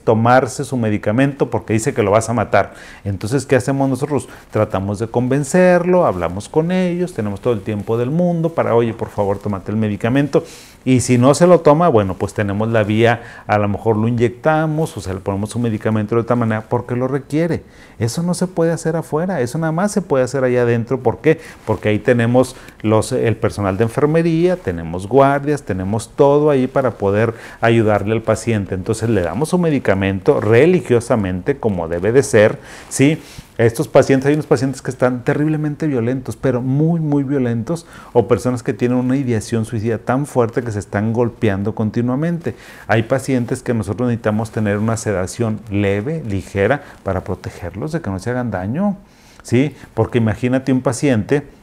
tomarse 0.04 0.64
su 0.64 0.76
medicamento 0.76 1.50
porque 1.50 1.72
dice 1.72 1.92
que 1.92 2.04
lo 2.04 2.12
vas 2.12 2.28
a 2.28 2.32
matar. 2.32 2.74
Entonces, 3.04 3.44
¿qué 3.44 3.56
hacemos 3.56 3.88
nosotros? 3.88 4.28
Tratamos 4.52 5.00
de 5.00 5.08
convencerlo, 5.08 6.06
hablamos 6.06 6.48
con 6.48 6.70
ellos, 6.70 7.12
tenemos 7.12 7.40
todo 7.40 7.54
el 7.54 7.62
tiempo 7.62 7.98
del 7.98 8.10
mundo 8.10 8.50
para, 8.50 8.76
oye, 8.76 8.94
por 8.94 9.08
favor, 9.08 9.38
tómate 9.38 9.72
el 9.72 9.76
medicamento. 9.76 10.44
Y 10.84 11.00
si 11.00 11.18
no 11.18 11.34
se 11.34 11.46
lo 11.46 11.60
toma, 11.60 11.88
bueno, 11.88 12.14
pues 12.14 12.34
tenemos 12.34 12.68
la 12.68 12.84
vía, 12.84 13.42
a 13.46 13.58
lo 13.58 13.68
mejor 13.68 13.96
lo 13.96 14.06
inyectamos 14.06 14.96
o 14.96 15.00
se 15.00 15.12
le 15.12 15.20
ponemos 15.20 15.54
un 15.56 15.62
medicamento 15.62 16.14
de 16.14 16.20
otra 16.20 16.36
manera 16.36 16.62
porque 16.68 16.94
lo 16.94 17.08
requiere. 17.08 17.64
Eso 17.98 18.22
no 18.22 18.32
se 18.32 18.46
puede 18.46 18.70
hacer 18.72 18.94
afuera, 18.94 19.40
eso 19.40 19.58
nada 19.58 19.72
más 19.72 19.90
se 19.90 20.02
puede 20.02 20.24
hacer 20.24 20.44
allá 20.44 20.62
adentro. 20.62 21.00
¿Por 21.00 21.18
qué? 21.18 21.40
Porque 21.66 21.88
ahí 21.88 21.98
tenemos 21.98 22.54
los, 22.82 23.10
el 23.10 23.36
personal 23.36 23.76
de 23.76 23.84
enfermería, 23.84 24.56
tenemos 24.56 25.08
guardias, 25.08 25.64
tenemos 25.64 26.10
todo 26.14 26.48
ahí 26.48 26.68
para 26.68 26.92
poder 26.92 27.34
ayudarle 27.60 28.14
al 28.14 28.22
paciente. 28.22 28.74
Entonces 28.76 29.10
le 29.10 29.20
damos 29.20 29.47
un 29.52 29.62
medicamento 29.62 30.40
religiosamente 30.40 31.58
como 31.58 31.88
debe 31.88 32.12
de 32.12 32.22
ser, 32.22 32.58
¿sí? 32.88 33.18
Estos 33.58 33.88
pacientes, 33.88 34.28
hay 34.28 34.34
unos 34.34 34.46
pacientes 34.46 34.82
que 34.82 34.90
están 34.90 35.24
terriblemente 35.24 35.88
violentos, 35.88 36.36
pero 36.36 36.62
muy, 36.62 37.00
muy 37.00 37.24
violentos, 37.24 37.86
o 38.12 38.28
personas 38.28 38.62
que 38.62 38.72
tienen 38.72 38.98
una 38.98 39.16
ideación 39.16 39.64
suicida 39.64 39.98
tan 39.98 40.26
fuerte 40.26 40.62
que 40.62 40.70
se 40.70 40.78
están 40.78 41.12
golpeando 41.12 41.74
continuamente. 41.74 42.54
Hay 42.86 43.02
pacientes 43.02 43.62
que 43.64 43.74
nosotros 43.74 44.08
necesitamos 44.08 44.52
tener 44.52 44.78
una 44.78 44.96
sedación 44.96 45.58
leve, 45.72 46.22
ligera, 46.24 46.82
para 47.02 47.24
protegerlos 47.24 47.90
de 47.90 48.00
que 48.00 48.10
no 48.10 48.20
se 48.20 48.30
hagan 48.30 48.52
daño, 48.52 48.96
¿sí? 49.42 49.74
Porque 49.92 50.18
imagínate 50.18 50.72
un 50.72 50.80
paciente 50.80 51.57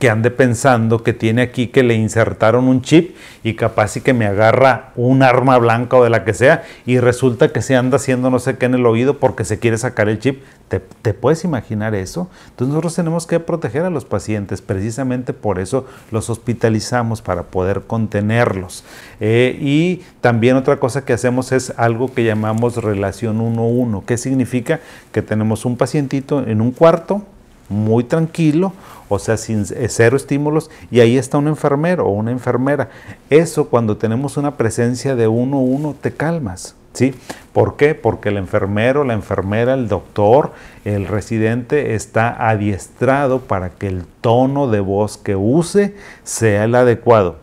que 0.00 0.08
ande 0.08 0.30
pensando 0.30 1.04
que 1.04 1.12
tiene 1.12 1.42
aquí 1.42 1.66
que 1.66 1.82
le 1.82 1.94
insertaron 1.94 2.68
un 2.68 2.80
chip 2.80 3.14
y 3.44 3.52
capaz 3.52 3.98
y 3.98 4.00
que 4.00 4.14
me 4.14 4.24
agarra 4.24 4.92
un 4.96 5.22
arma 5.22 5.58
blanca 5.58 5.98
o 5.98 6.02
de 6.02 6.08
la 6.08 6.24
que 6.24 6.32
sea 6.32 6.64
y 6.86 6.98
resulta 6.98 7.52
que 7.52 7.60
se 7.60 7.76
anda 7.76 7.96
haciendo 7.96 8.30
no 8.30 8.38
sé 8.38 8.56
qué 8.56 8.64
en 8.64 8.74
el 8.74 8.86
oído 8.86 9.18
porque 9.18 9.44
se 9.44 9.58
quiere 9.58 9.76
sacar 9.76 10.08
el 10.08 10.18
chip. 10.18 10.42
¿Te, 10.68 11.14
puedes 11.14 11.44
imaginar 11.44 11.96
eso? 11.96 12.30
Entonces 12.50 12.68
nosotros 12.68 12.94
tenemos 12.94 13.26
que 13.26 13.40
proteger 13.40 13.82
a 13.82 13.90
los 13.90 14.04
pacientes, 14.04 14.62
precisamente 14.62 15.32
por 15.32 15.58
eso 15.58 15.84
los 16.12 16.30
hospitalizamos, 16.30 17.22
para 17.22 17.42
poder 17.42 17.82
contenerlos. 17.82 18.84
Eh, 19.18 19.58
y 19.60 20.02
también 20.20 20.56
otra 20.56 20.78
cosa 20.78 21.04
que 21.04 21.12
hacemos 21.12 21.50
es 21.50 21.74
algo 21.76 22.14
que 22.14 22.22
llamamos 22.22 22.76
relación 22.76 23.40
1-1. 23.40 24.04
¿Qué 24.06 24.16
significa? 24.16 24.78
Que 25.10 25.22
tenemos 25.22 25.64
un 25.64 25.76
pacientito 25.76 26.46
en 26.46 26.60
un 26.60 26.70
cuarto, 26.70 27.24
muy 27.68 28.04
tranquilo, 28.04 28.72
o 29.10 29.18
sea, 29.18 29.36
sin 29.36 29.66
eh, 29.74 29.88
cero 29.88 30.16
estímulos, 30.16 30.70
y 30.90 31.00
ahí 31.00 31.18
está 31.18 31.36
un 31.36 31.48
enfermero 31.48 32.06
o 32.06 32.10
una 32.10 32.30
enfermera. 32.30 32.88
Eso 33.28 33.68
cuando 33.68 33.98
tenemos 33.98 34.38
una 34.38 34.56
presencia 34.56 35.16
de 35.16 35.28
uno 35.28 35.58
a 35.58 35.60
uno, 35.60 35.94
te 36.00 36.12
calmas. 36.12 36.76
¿Sí? 36.92 37.14
¿Por 37.52 37.76
qué? 37.76 37.94
Porque 37.94 38.30
el 38.30 38.36
enfermero, 38.36 39.04
la 39.04 39.14
enfermera, 39.14 39.74
el 39.74 39.86
doctor, 39.86 40.52
el 40.84 41.06
residente 41.06 41.94
está 41.94 42.48
adiestrado 42.48 43.42
para 43.42 43.70
que 43.70 43.86
el 43.86 44.04
tono 44.20 44.68
de 44.68 44.80
voz 44.80 45.16
que 45.16 45.36
use 45.36 45.94
sea 46.24 46.64
el 46.64 46.74
adecuado. 46.74 47.36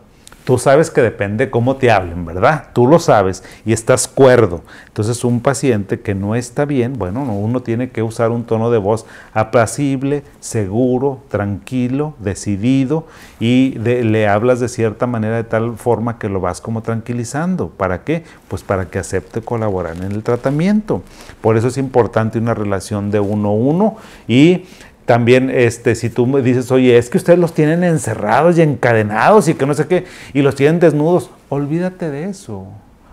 Tú 0.48 0.56
sabes 0.56 0.90
que 0.90 1.02
depende 1.02 1.50
cómo 1.50 1.76
te 1.76 1.90
hablen, 1.90 2.24
¿verdad? 2.24 2.68
Tú 2.72 2.86
lo 2.86 2.98
sabes 2.98 3.44
y 3.66 3.74
estás 3.74 4.08
cuerdo. 4.08 4.62
Entonces 4.86 5.22
un 5.22 5.40
paciente 5.40 6.00
que 6.00 6.14
no 6.14 6.34
está 6.34 6.64
bien, 6.64 6.94
bueno, 6.94 7.20
uno 7.20 7.60
tiene 7.60 7.90
que 7.90 8.02
usar 8.02 8.30
un 8.30 8.44
tono 8.44 8.70
de 8.70 8.78
voz 8.78 9.04
apacible, 9.34 10.22
seguro, 10.40 11.22
tranquilo, 11.28 12.14
decidido 12.18 13.06
y 13.38 13.72
le 13.72 14.26
hablas 14.26 14.58
de 14.58 14.70
cierta 14.70 15.06
manera 15.06 15.36
de 15.36 15.44
tal 15.44 15.76
forma 15.76 16.18
que 16.18 16.30
lo 16.30 16.40
vas 16.40 16.62
como 16.62 16.80
tranquilizando. 16.80 17.68
¿Para 17.68 18.02
qué? 18.04 18.24
Pues 18.48 18.62
para 18.62 18.86
que 18.86 18.98
acepte 18.98 19.42
colaborar 19.42 19.98
en 19.98 20.12
el 20.12 20.22
tratamiento. 20.22 21.02
Por 21.42 21.58
eso 21.58 21.68
es 21.68 21.76
importante 21.76 22.38
una 22.38 22.54
relación 22.54 23.10
de 23.10 23.20
uno 23.20 23.50
a 23.50 23.52
uno 23.52 23.96
y 24.26 24.64
también, 25.08 25.48
este, 25.48 25.94
si 25.94 26.10
tú 26.10 26.26
me 26.26 26.42
dices, 26.42 26.70
oye, 26.70 26.98
es 26.98 27.08
que 27.08 27.16
ustedes 27.16 27.38
los 27.38 27.54
tienen 27.54 27.82
encerrados 27.82 28.58
y 28.58 28.60
encadenados 28.60 29.48
y 29.48 29.54
que 29.54 29.64
no 29.64 29.72
sé 29.72 29.86
qué, 29.86 30.04
y 30.34 30.42
los 30.42 30.54
tienen 30.54 30.80
desnudos, 30.80 31.30
olvídate 31.48 32.10
de 32.10 32.24
eso. 32.24 32.66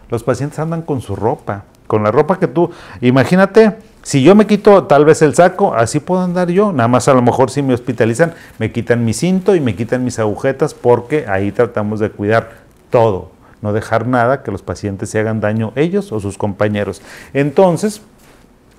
Los 0.10 0.22
pacientes 0.22 0.60
andan 0.60 0.82
con 0.82 1.00
su 1.00 1.16
ropa, 1.16 1.64
con 1.88 2.04
la 2.04 2.12
ropa 2.12 2.38
que 2.38 2.48
tú, 2.48 2.70
imagínate, 3.00 3.78
si 4.02 4.24
yo 4.24 4.36
me 4.36 4.46
quito 4.46 4.84
tal 4.84 5.06
vez 5.06 5.22
el 5.22 5.36
saco, 5.36 5.74
así 5.74 6.02
puedo 6.02 6.22
andar 6.22 6.50
yo. 6.50 6.74
Nada 6.74 6.90
más 6.90 7.08
a 7.08 7.14
lo 7.14 7.22
mejor 7.22 7.50
si 7.50 7.62
me 7.62 7.74
hospitalizan, 7.74 8.34
me 8.60 8.74
quitan 8.74 9.06
mi 9.06 9.14
cinto 9.14 9.56
y 9.56 9.62
me 9.62 9.74
quitan 9.74 10.04
mis 10.04 10.20
agujetas 10.20 10.74
porque 10.74 11.25
ahí 11.30 11.54
tratamos 11.54 12.02
de 12.02 12.10
cuidar 12.10 12.56
todo, 12.90 13.32
no 13.62 13.72
dejar 13.72 14.06
nada 14.06 14.44
que 14.44 14.52
los 14.52 14.64
pacientes 14.64 15.12
se 15.12 15.20
hagan 15.22 15.40
daño 15.40 15.72
ellos 15.78 16.12
o 16.12 16.20
sus 16.20 16.38
compañeros. 16.38 17.02
Entonces, 17.34 18.02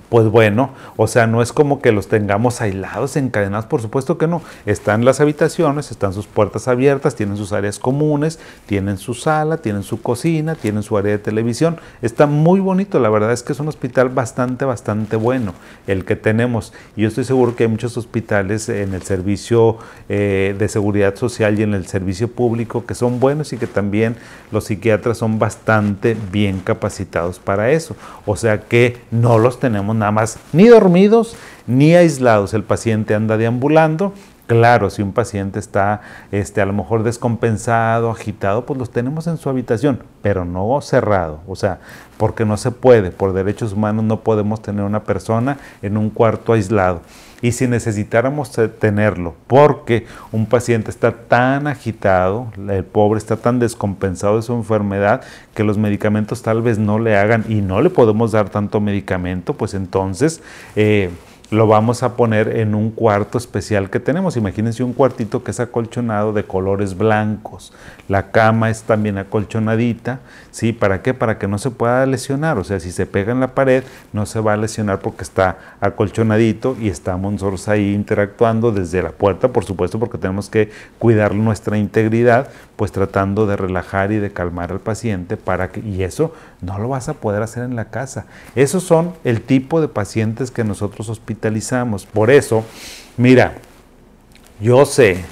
pues 0.09 0.29
bueno, 0.29 0.71
o 0.97 1.07
sea, 1.07 1.27
no 1.27 1.43
es 1.43 1.53
como 1.53 1.81
que 1.81 1.93
los 1.93 2.09
tengamos 2.09 2.61
aislados, 2.61 3.17
encadenados, 3.17 3.67
por 3.67 3.83
supuesto 3.83 4.19
que 4.19 4.27
no. 4.27 4.43
Están 4.65 5.05
las 5.05 5.21
habitaciones, 5.21 5.91
están 5.91 6.13
sus 6.13 6.27
puertas 6.27 6.69
abiertas, 6.69 7.17
tienen 7.17 7.37
sus 7.37 7.53
áreas 7.53 7.79
comunes, 7.79 8.39
tienen 8.67 8.99
su 8.99 9.15
sala, 9.15 9.57
tienen 9.59 9.83
su 9.83 10.01
cocina, 10.03 10.55
tienen 10.55 10.83
su 10.83 10.97
área 10.97 11.13
de 11.13 11.19
televisión. 11.19 11.79
Está 12.03 12.27
muy 12.27 12.61
bonito, 12.61 13.01
la 13.01 13.09
verdad 13.09 13.33
es 13.33 13.43
que 13.43 13.53
es 13.53 13.61
un 13.61 13.69
hospital 13.69 14.09
bastante, 14.11 14.65
bastante 14.65 15.17
bueno 15.17 15.55
el 15.87 16.05
que 16.05 16.17
tenemos. 16.17 16.73
Y 16.95 17.03
yo 17.03 17.09
estoy 17.09 17.25
seguro 17.25 17.57
que 17.57 17.65
hay 17.65 17.71
muchos 17.71 17.97
hospitales 17.97 18.69
en 18.69 18.95
el 18.95 19.03
servicio 19.03 19.79
eh, 20.09 20.55
de 20.59 20.69
seguridad 20.69 21.17
social 21.17 21.59
y 21.59 21.63
en 21.63 21.75
el 21.75 21.87
servicio 21.87 22.29
público 22.29 22.87
que 22.87 22.95
son 22.95 23.19
buenos 23.19 23.53
y 23.53 23.59
que 23.59 23.67
también 23.67 24.17
los 24.53 24.65
psiquiatras 24.65 25.19
son 25.19 25.39
bastante 25.39 26.17
bien 26.31 26.61
capacitados 26.61 27.39
para 27.39 27.71
eso. 27.71 27.97
O 28.25 28.37
sea 28.37 28.61
que 28.63 28.99
no 29.11 29.39
los 29.39 29.59
tenemos 29.59 29.97
nada 29.97 30.06
más 30.11 30.39
ni 30.53 30.69
dormidos 30.69 31.37
ni 31.67 31.95
aislados. 31.95 32.55
El 32.55 32.63
paciente 32.63 33.15
anda 33.15 33.37
deambulando. 33.37 34.13
Claro, 34.47 34.91
si 34.91 35.03
un 35.03 35.13
paciente 35.13 35.59
está 35.59 36.03
este, 36.31 36.61
a 36.61 36.67
lo 36.67 36.73
mejor 36.73 37.03
descompensado, 37.03 38.11
agitado, 38.13 38.65
pues 38.65 38.79
los 38.79 38.91
tenemos 38.91 39.27
en 39.27 39.39
su 39.39 39.49
habitación, 39.49 40.05
pero 40.23 40.45
no 40.45 40.81
cerrado. 40.81 41.41
O 41.49 41.57
sea, 41.57 41.81
porque 42.17 42.45
no 42.45 42.57
se 42.57 42.71
puede, 42.71 43.11
por 43.11 43.33
derechos 43.33 43.73
humanos 43.73 44.05
no 44.05 44.21
podemos 44.21 44.63
tener 44.63 44.85
una 44.85 45.03
persona 45.03 45.59
en 45.83 45.97
un 45.97 46.11
cuarto 46.11 46.53
aislado. 46.53 47.01
Y 47.43 47.53
si 47.53 47.67
necesitáramos 47.67 48.53
tenerlo, 48.79 49.35
porque 49.49 50.07
un 50.31 50.47
paciente 50.47 50.91
está 50.91 51.13
tan 51.13 51.67
agitado, 51.67 52.47
el 52.69 52.85
pobre 52.85 53.19
está 53.19 53.37
tan 53.37 53.59
descompensado 53.59 54.37
de 54.37 54.43
su 54.43 54.55
enfermedad, 54.55 55.23
que 55.55 55.65
los 55.65 55.77
medicamentos 55.77 56.43
tal 56.43 56.63
vez 56.63 56.79
no 56.79 57.01
le 57.01 57.17
hagan 57.17 57.45
y 57.49 57.57
no 57.63 57.83
le 57.83 57.91
podemos 57.91 58.31
dar 58.31 58.49
tanto 58.49 58.81
medicamento, 58.81 59.55
pues 59.55 59.75
entonces... 59.75 60.41
Eh, 60.77 61.11
lo 61.51 61.69
vamos 61.69 62.03
a 62.03 62.17
poner 62.17 62.57
en 62.57 62.75
un 62.75 62.91
cuarto 62.91 63.39
especial 63.39 63.89
que 63.89 64.01
tenemos. 64.01 64.37
Imagínense 64.37 64.83
un 64.83 64.93
cuartito 64.93 65.45
que 65.45 65.53
es 65.53 65.61
acolchonado 65.61 66.33
de 66.33 66.45
colores 66.45 66.97
blancos. 66.97 67.73
La 68.09 68.31
cama 68.33 68.69
es 68.69 68.83
también 68.83 69.19
acolchonadita. 69.19 70.21
¿Sí? 70.51 70.73
¿Para 70.73 71.03
qué? 71.03 71.15
Para 71.15 71.39
que 71.39 71.47
no 71.47 71.59
se 71.59 71.71
pueda 71.71 72.05
lesionar. 72.07 72.59
O 72.59 72.65
sea, 72.65 72.81
si 72.81 72.91
se 72.91 73.07
pega 73.07 73.31
en 73.31 73.41
la 73.41 73.55
pared, 73.55 73.85
no 74.13 74.27
se 74.27 74.41
va 74.41 74.55
a 74.55 74.57
lesionar 74.57 75.01
porque 75.01 75.23
está 75.23 75.59
acolchonadito 75.81 76.77
y 76.81 76.89
estamos 76.89 77.33
nosotros 77.33 77.69
ahí 77.69 77.95
interactuando 77.95 78.73
desde 78.73 79.03
la 79.03 79.11
puerta, 79.11 79.49
por 79.49 79.65
supuesto, 79.65 79.99
porque 79.99 80.19
tenemos 80.19 80.49
que 80.49 80.71
cuidar 80.99 81.35
nuestra 81.35 81.77
integridad, 81.77 82.49
pues 82.77 82.91
tratando 82.91 83.47
de 83.47 83.57
relajar 83.57 84.13
y 84.13 84.17
de 84.17 84.33
calmar 84.33 84.73
al 84.73 84.81
paciente 84.81 85.37
para 85.37 85.69
que, 85.69 85.81
y 85.81 86.03
eso 86.03 86.33
no 86.63 86.79
lo 86.79 86.89
vas 86.89 87.09
a 87.09 87.15
poder 87.15 87.43
hacer 87.43 87.63
en 87.65 87.77
la 87.77 87.87
casa. 87.87 88.27
Esos 88.55 88.83
son 88.83 89.13
el 89.25 89.43
tipo 89.43 89.81
de 89.81 89.89
pacientes 89.89 90.51
que 90.51 90.65
nosotros 90.65 91.09
hospitalizamos. 91.09 91.36
Por 92.07 92.31
eso, 92.31 92.65
mira, 93.17 93.55
yo 94.61 94.85
sé 94.85 95.25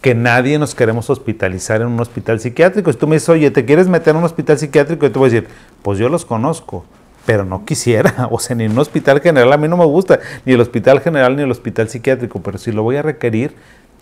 que 0.00 0.14
nadie 0.14 0.58
nos 0.58 0.74
queremos 0.74 1.10
hospitalizar 1.10 1.80
en 1.80 1.88
un 1.88 2.00
hospital 2.00 2.38
psiquiátrico. 2.40 2.92
Si 2.92 2.98
tú 2.98 3.06
me 3.06 3.16
dices, 3.16 3.28
oye, 3.28 3.50
¿te 3.50 3.64
quieres 3.64 3.88
meter 3.88 4.12
en 4.12 4.18
un 4.18 4.24
hospital 4.24 4.58
psiquiátrico? 4.58 5.06
Y 5.06 5.10
te 5.10 5.18
voy 5.18 5.28
a 5.28 5.32
decir, 5.32 5.48
pues 5.82 5.98
yo 5.98 6.08
los 6.08 6.24
conozco, 6.24 6.84
pero 7.26 7.44
no 7.44 7.64
quisiera. 7.64 8.28
O 8.30 8.38
sea, 8.38 8.54
ni 8.56 8.64
en 8.64 8.72
un 8.72 8.78
hospital 8.78 9.20
general 9.20 9.52
a 9.52 9.56
mí 9.56 9.68
no 9.68 9.76
me 9.76 9.84
gusta, 9.84 10.20
ni 10.44 10.52
el 10.52 10.60
hospital 10.60 11.00
general 11.00 11.36
ni 11.36 11.42
el 11.42 11.50
hospital 11.50 11.88
psiquiátrico, 11.88 12.40
pero 12.40 12.58
si 12.58 12.72
lo 12.72 12.82
voy 12.82 12.96
a 12.96 13.02
requerir, 13.02 13.54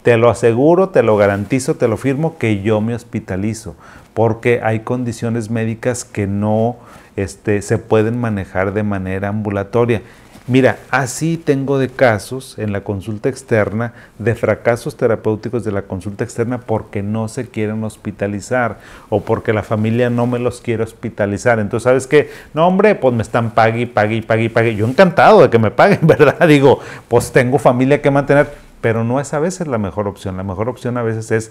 te 0.03 0.17
lo 0.17 0.31
aseguro, 0.31 0.91
te 0.91 1.03
lo 1.03 1.17
garantizo, 1.17 1.75
te 1.75 1.89
lo 1.89 1.97
firmo 1.97 2.39
que 2.39 2.63
yo 2.63 2.81
me 2.81 2.95
hospitalizo, 2.95 3.75
porque 4.15 4.61
hay 4.63 4.81
condiciones 4.81 5.51
médicas 5.51 6.05
que 6.05 6.27
no 6.27 6.77
este, 7.17 7.63
se 7.63 7.79
pueden 7.79 8.21
manejar 8.21 8.73
de 8.73 8.83
manera 8.83 9.29
ambulatoria. 9.29 10.03
Mira, 10.49 10.79
así 10.91 11.37
tengo 11.37 11.79
de 11.79 11.89
casos 11.89 12.57
en 12.59 12.73
la 12.73 12.83
consulta 12.83 13.29
externa, 13.29 13.95
de 14.19 14.35
fracasos 14.35 14.97
terapéuticos 14.97 15.65
de 15.65 15.73
la 15.73 15.83
consulta 15.83 16.23
externa 16.23 16.59
porque 16.59 17.03
no 17.03 17.27
se 17.27 17.49
quieren 17.49 17.83
hospitalizar 17.83 18.79
o 19.09 19.23
porque 19.23 19.53
la 19.53 19.65
familia 19.65 20.09
no 20.09 20.27
me 20.29 20.39
los 20.39 20.61
quiere 20.61 20.85
hospitalizar. 20.85 21.59
Entonces, 21.59 21.85
¿sabes 21.85 22.07
qué? 22.07 22.31
No, 22.55 22.67
hombre, 22.67 22.95
pues 22.95 23.13
me 23.13 23.23
están 23.23 23.51
pague, 23.51 23.89
pague, 23.89 24.23
pague, 24.23 24.49
pague. 24.49 24.77
Yo 24.77 24.87
encantado 24.87 25.43
de 25.43 25.51
que 25.51 25.59
me 25.59 25.73
paguen, 25.73 26.01
¿verdad? 26.07 26.47
Digo, 26.47 26.79
pues 27.09 27.33
tengo 27.33 27.59
familia 27.59 28.01
que 28.01 28.11
mantener 28.11 28.67
pero 28.81 29.03
no 29.03 29.19
es 29.19 29.35
a 29.35 29.41
veces 29.41 29.67
la 29.67 29.79
mejor 29.79 30.07
opción. 30.07 30.37
La 30.37 30.45
mejor 30.45 30.69
opción 30.69 30.97
a 30.97 31.03
veces 31.03 31.33
es 31.33 31.51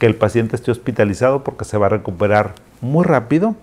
que 0.00 0.06
el 0.06 0.16
paciente 0.16 0.56
esté 0.56 0.72
hospitalizado 0.72 1.44
porque 1.44 1.64
se 1.64 1.78
va 1.78 1.86
a 1.86 1.90
recuperar 1.90 2.54
muy 2.80 3.04
rápido, 3.04 3.54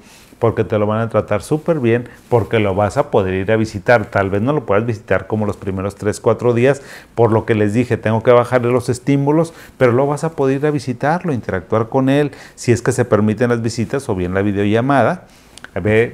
porque 0.41 0.63
te 0.63 0.79
lo 0.79 0.87
van 0.87 1.01
a 1.01 1.09
tratar 1.09 1.43
súper 1.43 1.79
bien, 1.79 2.09
porque 2.27 2.57
lo 2.57 2.73
vas 2.73 2.97
a 2.97 3.11
poder 3.11 3.35
ir 3.35 3.51
a 3.51 3.57
visitar. 3.57 4.07
Tal 4.07 4.31
vez 4.31 4.41
no 4.41 4.53
lo 4.53 4.65
puedas 4.65 4.87
visitar 4.87 5.27
como 5.27 5.45
los 5.45 5.55
primeros 5.55 5.93
3, 5.95 6.19
4 6.19 6.55
días, 6.55 6.81
por 7.13 7.31
lo 7.31 7.45
que 7.45 7.53
les 7.53 7.73
dije, 7.73 7.95
tengo 7.95 8.23
que 8.23 8.31
bajarle 8.31 8.71
los 8.71 8.89
estímulos, 8.89 9.53
pero 9.77 9.91
lo 9.91 10.07
vas 10.07 10.23
a 10.23 10.31
poder 10.31 10.57
ir 10.57 10.65
a 10.65 10.71
visitarlo, 10.71 11.31
interactuar 11.31 11.89
con 11.89 12.09
él, 12.09 12.31
si 12.55 12.71
es 12.71 12.81
que 12.81 12.91
se 12.91 13.05
permiten 13.05 13.51
las 13.51 13.61
visitas 13.61 14.09
o 14.09 14.15
bien 14.15 14.33
la 14.33 14.41
videollamada 14.41 15.27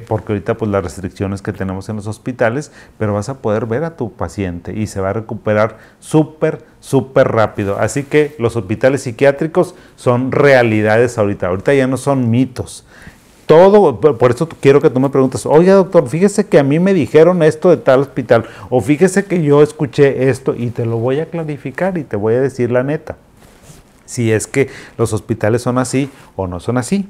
porque 0.08 0.34
ahorita 0.34 0.56
pues 0.56 0.70
las 0.70 0.84
restricciones 0.84 1.42
que 1.42 1.52
tenemos 1.52 1.90
en 1.90 1.96
los 1.96 2.08
hospitales, 2.08 2.72
pero 2.98 3.14
vas 3.14 3.30
a 3.30 3.40
poder 3.42 3.66
ver 3.66 3.84
a 3.84 3.96
tu 3.96 4.14
paciente 4.14 4.74
y 4.74 4.88
se 4.88 5.02
va 5.02 5.10
a 5.10 5.14
recuperar 5.14 5.78
súper, 6.00 6.64
súper 6.80 7.30
rápido. 7.30 7.80
Así 7.80 8.04
que 8.04 8.36
los 8.38 8.56
hospitales 8.56 9.02
psiquiátricos 9.02 9.74
son 9.96 10.32
realidades 10.32 11.18
ahorita, 11.18 11.48
ahorita 11.48 11.74
ya 11.74 11.88
no 11.88 11.98
son 11.98 12.30
mitos. 12.30 12.86
Todo, 13.48 14.00
por 14.02 14.32
eso 14.32 14.48
quiero 14.48 14.82
que 14.82 14.90
tú 14.90 15.00
me 15.00 15.10
preguntes, 15.10 15.46
oye 15.46 15.72
doctor, 15.72 16.10
fíjese 16.10 16.46
que 16.48 16.60
a 16.60 16.64
mí 16.64 16.80
me 16.80 16.94
dijeron 16.94 17.42
esto 17.42 17.70
de 17.70 17.78
tal 17.78 18.02
hospital, 18.02 18.44
o 18.70 18.82
fíjese 18.82 19.24
que 19.24 19.42
yo 19.42 19.64
escuché 19.64 20.30
esto 20.30 20.54
y 20.54 20.70
te 20.70 20.86
lo 20.86 20.98
voy 20.98 21.22
a 21.22 21.28
clarificar 21.28 21.98
y 21.98 22.04
te 22.04 22.18
voy 22.18 22.36
a 22.36 22.42
decir 22.42 22.70
la 22.72 22.84
neta, 22.84 23.16
si 24.06 24.34
es 24.34 24.48
que 24.48 24.68
los 24.98 25.14
hospitales 25.14 25.62
son 25.62 25.78
así 25.78 26.10
o 26.36 26.46
no 26.46 26.60
son 26.60 26.78
así. 26.78 27.08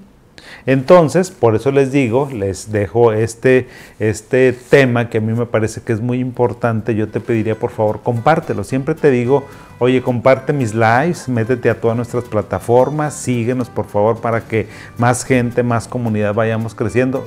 Entonces, 0.65 1.31
por 1.31 1.55
eso 1.55 1.71
les 1.71 1.91
digo, 1.91 2.29
les 2.31 2.71
dejo 2.71 3.13
este, 3.13 3.67
este 3.99 4.53
tema 4.53 5.09
que 5.09 5.19
a 5.19 5.21
mí 5.21 5.33
me 5.33 5.45
parece 5.45 5.81
que 5.81 5.93
es 5.93 6.01
muy 6.01 6.19
importante. 6.19 6.95
Yo 6.95 7.07
te 7.09 7.19
pediría, 7.19 7.55
por 7.55 7.71
favor, 7.71 8.01
compártelo. 8.01 8.63
Siempre 8.63 8.95
te 8.95 9.09
digo, 9.11 9.45
oye, 9.79 10.01
comparte 10.01 10.53
mis 10.53 10.73
lives, 10.73 11.29
métete 11.29 11.69
a 11.69 11.79
todas 11.79 11.95
nuestras 11.95 12.23
plataformas, 12.25 13.13
síguenos, 13.13 13.69
por 13.69 13.85
favor, 13.85 14.19
para 14.19 14.41
que 14.41 14.67
más 14.97 15.23
gente, 15.23 15.63
más 15.63 15.87
comunidad 15.87 16.33
vayamos 16.33 16.73
creciendo. 16.75 17.25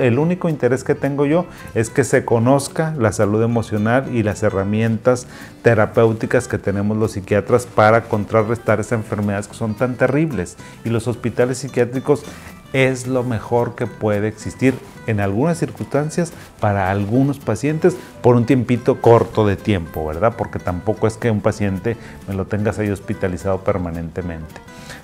el 0.00 0.18
único 0.18 0.48
interés 0.48 0.84
que 0.84 0.94
tengo 0.94 1.26
yo 1.26 1.46
es 1.74 1.90
que 1.90 2.04
se 2.04 2.24
conozca 2.24 2.94
la 2.98 3.12
salud 3.12 3.42
emocional 3.42 4.14
y 4.14 4.22
las 4.22 4.42
herramientas 4.42 5.26
terapéuticas 5.62 6.48
que 6.48 6.58
tenemos 6.58 6.96
los 6.96 7.12
psiquiatras 7.12 7.66
para 7.66 8.02
contrarrestar 8.04 8.80
esas 8.80 8.92
enfermedades 8.92 9.46
que 9.46 9.54
son 9.54 9.74
tan 9.74 9.94
terribles. 9.96 10.56
Y 10.84 10.90
los 10.90 11.06
hospitales 11.06 11.58
psiquiátricos 11.58 12.24
es 12.72 13.06
lo 13.06 13.22
mejor 13.22 13.74
que 13.74 13.86
puede 13.86 14.28
existir 14.28 14.74
en 15.06 15.20
algunas 15.20 15.58
circunstancias 15.58 16.32
para 16.60 16.90
algunos 16.90 17.38
pacientes 17.38 17.96
por 18.22 18.36
un 18.36 18.46
tiempito 18.46 19.00
corto 19.00 19.46
de 19.46 19.56
tiempo, 19.56 20.06
¿verdad? 20.06 20.34
Porque 20.36 20.58
tampoco 20.58 21.06
es 21.06 21.16
que 21.16 21.30
un 21.30 21.40
paciente 21.40 21.96
me 22.28 22.34
lo 22.34 22.46
tengas 22.46 22.78
ahí 22.78 22.90
hospitalizado 22.90 23.58
permanentemente. 23.58 24.54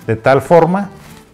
De 0.07 0.15
tal 0.15 0.41
forma 0.41 0.89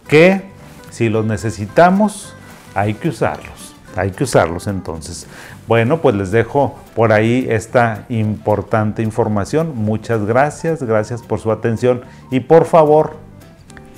que 0.08 0.42
si 0.90 1.08
los 1.08 1.24
necesitamos, 1.24 2.34
hay 2.74 2.94
que 2.94 3.08
usarlos. 3.08 3.74
Hay 3.96 4.10
que 4.10 4.24
usarlos 4.24 4.66
entonces. 4.66 5.26
Bueno, 5.66 6.02
pues 6.02 6.14
les 6.14 6.30
dejo 6.30 6.78
por 6.94 7.12
ahí 7.12 7.46
esta 7.48 8.04
importante 8.10 9.02
información. 9.02 9.72
Muchas 9.74 10.26
gracias, 10.26 10.82
gracias 10.82 11.22
por 11.22 11.40
su 11.40 11.50
atención 11.50 12.02
y 12.30 12.40
por 12.40 12.66
favor, 12.66 13.16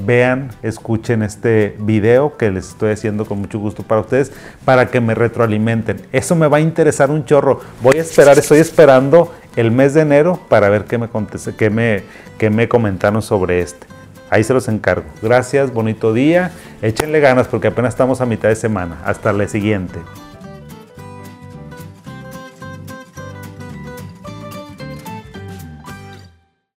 vean, 0.04 0.50
escuchen 0.62 1.22
este 1.22 1.76
video 1.78 2.36
que 2.36 2.50
les 2.50 2.68
estoy 2.68 2.92
haciendo 2.92 3.24
con 3.24 3.40
mucho 3.40 3.58
gusto 3.58 3.82
para 3.82 4.00
ustedes, 4.00 4.32
para 4.64 4.86
que 4.88 5.00
me 5.00 5.14
retroalimenten. 5.14 6.00
Eso 6.12 6.34
me 6.34 6.48
va 6.48 6.58
a 6.58 6.60
interesar 6.60 7.10
un 7.10 7.24
chorro. 7.24 7.60
Voy 7.82 7.98
a 7.98 8.02
esperar, 8.02 8.38
estoy 8.38 8.58
esperando 8.58 9.34
el 9.56 9.70
mes 9.70 9.94
de 9.94 10.02
enero 10.02 10.38
para 10.48 10.68
ver 10.68 10.84
qué 10.84 10.98
me, 10.98 11.08
qué 11.56 11.70
me, 11.70 12.02
qué 12.38 12.50
me 12.50 12.68
comentaron 12.68 13.22
sobre 13.22 13.60
este. 13.60 13.86
Ahí 14.30 14.44
se 14.44 14.52
los 14.52 14.68
encargo. 14.68 15.06
Gracias, 15.22 15.72
bonito 15.72 16.12
día. 16.12 16.52
Échenle 16.82 17.20
ganas 17.20 17.48
porque 17.48 17.68
apenas 17.68 17.94
estamos 17.94 18.20
a 18.20 18.26
mitad 18.26 18.48
de 18.48 18.56
semana. 18.56 18.98
Hasta 19.04 19.32
la 19.32 19.48
siguiente. 19.48 19.98